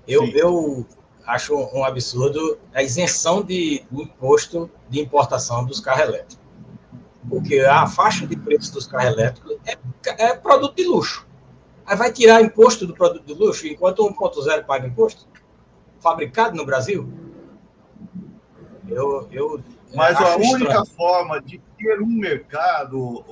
[0.07, 0.87] eu, eu
[1.25, 6.41] acho um absurdo a isenção de, do imposto de importação dos carros elétricos.
[7.29, 9.79] Porque a faixa de preço dos carros elétricos é,
[10.25, 11.30] é produto de luxo.
[11.91, 15.27] Aí vai tirar imposto do produto de luxo, enquanto o 1.0 paga imposto?
[15.99, 17.13] Fabricado no Brasil?
[18.87, 19.61] Eu, eu
[19.93, 23.25] Mas a única forma de ter um mercado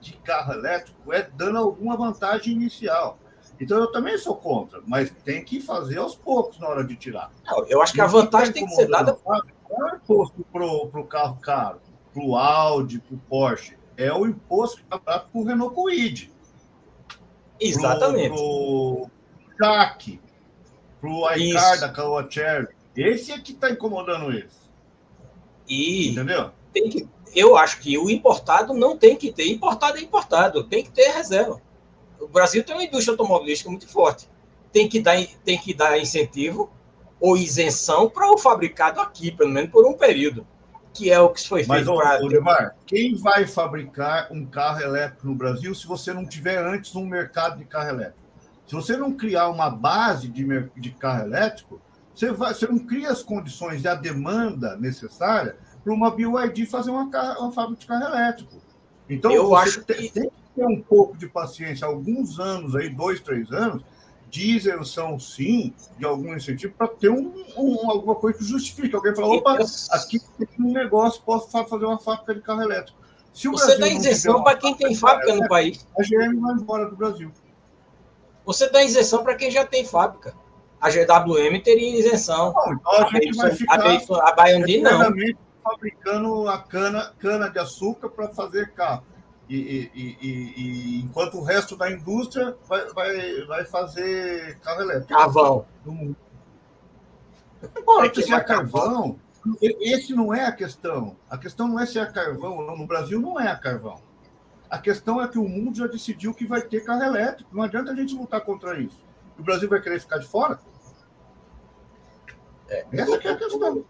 [0.00, 3.18] de carro elétrico é dando alguma vantagem inicial.
[3.60, 7.30] Então eu também sou contra, mas tem que fazer aos poucos na hora de tirar.
[7.44, 9.18] Não, eu acho que a vantagem tem que ser dada.
[9.68, 11.78] Não é imposto para o carro caro,
[12.10, 13.76] para o Audi, para o Porsche.
[13.98, 16.39] É o imposto que está para o Renault Kwid.
[17.60, 18.28] Exatamente.
[18.34, 19.08] Pro,
[19.56, 20.20] pro Jack,
[21.00, 22.68] pro iCar da Caoa Cherry.
[22.96, 24.68] Esse é que está incomodando eles.
[25.68, 26.50] E Entendeu?
[26.72, 29.48] Tem que, eu acho que o importado não tem que ter.
[29.48, 31.60] Importado é importado, tem que ter reserva.
[32.18, 34.28] O Brasil tem uma indústria automobilística muito forte.
[34.72, 36.70] Tem que dar, tem que dar incentivo
[37.20, 40.46] ou isenção para o fabricado aqui, pelo menos por um período
[41.00, 42.22] que é o que foi feito para.
[42.22, 47.06] Olivar, quem vai fabricar um carro elétrico no Brasil se você não tiver antes um
[47.06, 48.20] mercado de carro elétrico?
[48.66, 50.44] Se você não criar uma base de,
[50.76, 51.80] de carro elétrico,
[52.14, 56.90] Você, vai, você não cria as condições e a demanda necessária para uma BYD fazer
[56.90, 57.04] uma,
[57.38, 58.60] uma fábrica de carro elétrico.
[59.08, 59.94] Então, eu acho que...
[59.94, 63.82] tem que ter um pouco de paciência, alguns anos aí, dois, três anos,
[64.30, 68.94] de isenção, sim, de algum incentivo, para ter um, um, alguma coisa que justifique.
[68.94, 69.58] Alguém fala, opa,
[69.90, 72.98] aqui tem um negócio, posso fazer uma fábrica de carro elétrico.
[73.34, 75.86] Se o Você dá isenção para quem tem fábrica no país.
[75.98, 77.30] A GM vai embora do Brasil.
[78.44, 80.34] Você dá isenção para quem já tem fábrica.
[80.80, 82.52] A GWM teria isenção.
[82.52, 85.12] Não, então a, a gente vai ficar a, a Baiandi não.
[85.62, 89.04] fabricando a cana, cana de açúcar para fazer carro.
[89.50, 95.08] E, e, e, e, enquanto o resto da indústria vai, vai, vai fazer carro elétrico.
[95.08, 95.66] Carvão.
[95.84, 96.16] No mundo.
[97.60, 99.18] Não importa se é carvão.
[99.60, 101.16] Esse não é a questão.
[101.28, 102.76] A questão não é se é carvão ou não.
[102.76, 104.00] No Brasil não é a carvão.
[104.70, 107.50] A questão é que o mundo já decidiu que vai ter carro elétrico.
[107.52, 109.02] Não adianta a gente lutar contra isso.
[109.36, 110.60] O Brasil vai querer ficar de fora?
[112.68, 113.84] É, Essa é a questão.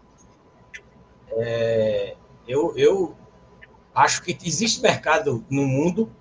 [1.33, 3.15] É, eu, eu
[3.93, 6.11] acho que existe mercado no mundo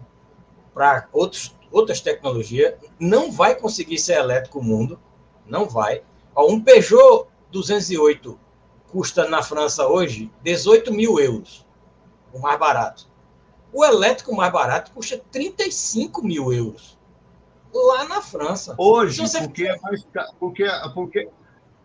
[0.74, 2.74] para outras tecnologias.
[2.98, 5.00] Não vai conseguir ser elétrico o mundo.
[5.46, 6.02] Não vai.
[6.36, 8.38] Um Peugeot 208
[8.90, 11.66] custa na França hoje 18 mil euros,
[12.32, 13.08] o mais barato.
[13.72, 16.98] O elétrico mais barato custa 35 mil euros.
[17.72, 18.74] Lá na França.
[18.76, 19.42] Hoje, você...
[19.42, 20.04] porque, é mais,
[20.40, 21.28] porque, porque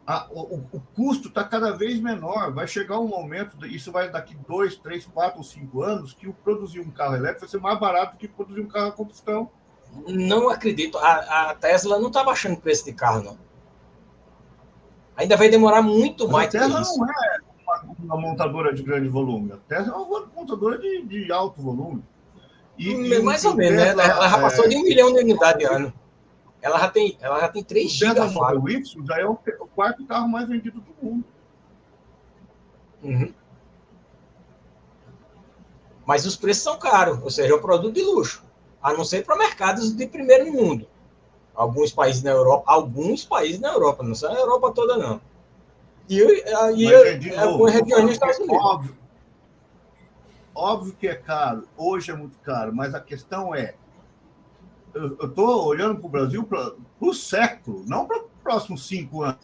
[0.05, 2.53] a, o, o, custo está cada vez menor.
[2.53, 6.33] Vai chegar um momento, isso vai daqui dois, três, quatro ou cinco anos, que o
[6.33, 9.49] produzir um carro elétrico vai ser mais barato que produzir um carro a combustão.
[10.07, 10.97] Não acredito.
[10.99, 13.37] A, a Tesla não está baixando o preço de carro, não.
[15.17, 16.53] Ainda vai demorar muito mais.
[16.53, 19.53] A Tesla não é uma, uma, montadora de grande volume.
[19.53, 22.03] A Tesla é uma montadora de, de alto volume.
[22.77, 23.89] E, e mais ou menos, né?
[23.89, 24.67] Ela, ela já passou é...
[24.67, 25.93] de um milhão de unidades ano.
[26.66, 28.20] Ela já tem, ela já tem 3 GB.
[28.59, 31.24] O Y já é o, o, quarto carro mais vendido do mundo.
[33.03, 33.32] Uhum.
[36.07, 38.43] Mas os preços são caros, ou seja, é um produto de luxo,
[38.82, 40.88] a não ser para mercados de primeiro mundo
[41.53, 45.22] alguns países na Europa, alguns países na Europa, não são a Europa toda, não.
[46.09, 46.18] E,
[46.76, 48.57] e é, algumas regiões nos Estados Unidos.
[48.57, 48.97] Óbvio,
[50.55, 53.76] óbvio que é caro, hoje é muito caro, mas a questão é,
[54.95, 59.39] eu estou olhando para o Brasil para o século, não para os próximos cinco anos.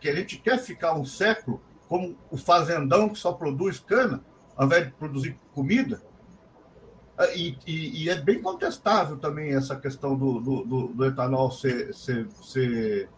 [0.00, 4.22] Que a gente quer ficar um século como o fazendão que só produz cana,
[4.56, 6.02] ao invés de produzir comida.
[7.34, 11.94] E, e, e, é bem contestável também essa questão do, do, do, do etanol ser,
[11.94, 13.08] ser, ser,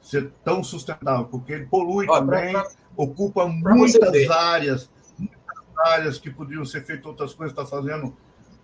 [0.00, 5.76] ser, tão sustentável, porque ele polui Ó, também, pra, pra, ocupa pra muitas áreas, muitas
[5.86, 8.16] áreas que poderiam ser feitas outras coisas, está fazendo.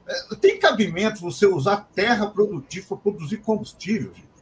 [0.06, 4.34] É, tem cabimento você usar terra produtiva para produzir combustível, gente?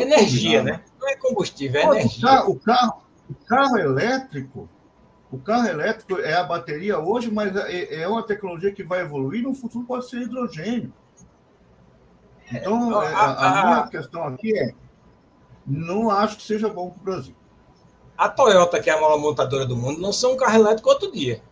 [0.00, 0.84] energia, combinar, né?
[0.98, 2.44] Não é combustível, é Pô, energia.
[2.44, 4.68] O carro, o carro elétrico
[5.32, 9.42] o carro elétrico é a bateria hoje, mas é, é uma tecnologia que vai evoluir.
[9.42, 10.92] No futuro pode ser hidrogênio.
[12.52, 14.74] Então, é, a, a minha questão aqui é:
[15.66, 17.34] não acho que seja bom para o Brasil.
[18.16, 21.42] A Toyota, que é a maior montadora do mundo, lançou um carro elétrico outro dia.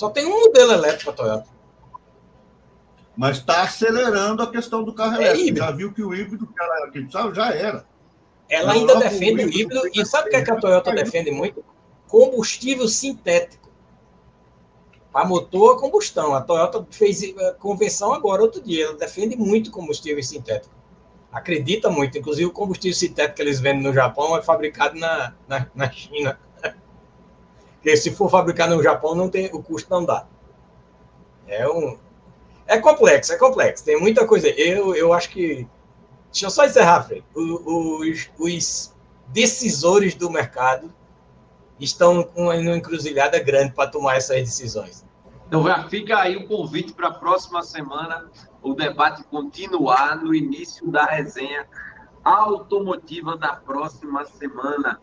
[0.00, 1.46] Só tem um modelo elétrico a Toyota.
[3.14, 5.40] Mas está acelerando a questão do carro é elétrico.
[5.40, 5.66] Híbrido.
[5.66, 7.84] Já viu que o híbrido que ela acreditava já era.
[8.48, 9.82] Ela ainda defende o híbrido.
[9.92, 11.62] E sabe o que, é que a Toyota defende muito?
[12.08, 13.68] combustível sintético.
[15.12, 16.34] Para motor a combustão.
[16.34, 18.86] A Toyota fez eh, convenção agora, outro dia.
[18.86, 20.74] Ela defende muito combustível sintético.
[21.30, 22.16] Acredita muito.
[22.16, 26.40] Inclusive, o combustível sintético que eles vendem no Japão é fabricado na, na, na China.
[27.80, 30.26] Porque se for fabricado no Japão, não tem, o custo não dá.
[31.46, 31.98] É um.
[32.66, 33.84] É complexo, é complexo.
[33.84, 34.48] Tem muita coisa.
[34.48, 35.66] Eu, eu acho que.
[36.30, 37.24] Deixa eu só encerrar, Fred.
[37.34, 38.94] Os, os
[39.28, 40.92] decisores do mercado
[41.80, 45.04] estão com uma encruzilhada grande para tomar essas decisões.
[45.48, 48.30] Então já fica aí o convite para a próxima semana,
[48.62, 51.66] o debate continuar no início da resenha
[52.22, 55.00] automotiva da próxima semana,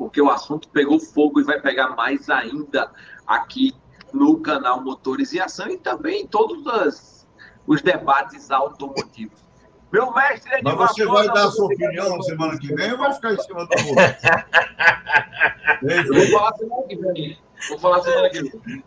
[0.00, 2.90] porque o assunto pegou fogo e vai pegar mais ainda
[3.26, 3.74] aqui
[4.14, 7.28] no canal Motores em Ação e também em todos os,
[7.66, 9.38] os debates automotivos.
[9.92, 12.92] Meu mestre é de Mas você vai dar a sua opinião na semana que vem
[12.92, 14.00] ou vai ficar em cima do muro?
[16.14, 17.38] vou falar semana que vem.
[17.68, 18.84] Vou falar semana que vem.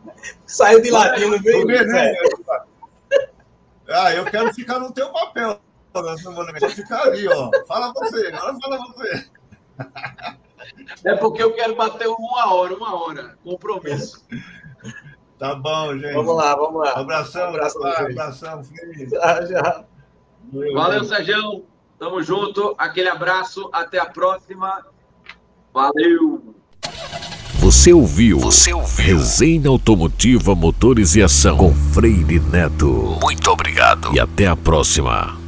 [0.47, 1.87] Saiu de ladinho no meio.
[1.89, 2.15] Né?
[3.87, 5.59] Ah, eu quero ficar no teu papel
[5.93, 6.69] na semana que vem.
[6.71, 7.51] Ficar ali, ó.
[7.67, 9.29] Fala você, agora fala você.
[11.03, 13.37] É porque eu quero bater uma hora, uma hora.
[13.43, 14.25] Compromisso.
[15.39, 16.13] Tá bom, gente.
[16.13, 16.91] Vamos lá, vamos lá.
[16.93, 18.61] Abração, um abração, abração,
[19.21, 19.83] ah,
[20.73, 21.65] Valeu, Sérgio.
[21.99, 22.73] Tamo junto.
[22.77, 23.69] Aquele abraço.
[23.73, 24.85] Até a próxima.
[25.73, 26.55] Valeu.
[27.55, 28.39] Você ouviu?
[28.39, 29.17] Você ouviu?
[29.17, 33.17] Resenha Automotiva Motores e Ação com Freire Neto.
[33.21, 35.42] Muito obrigado e até a próxima.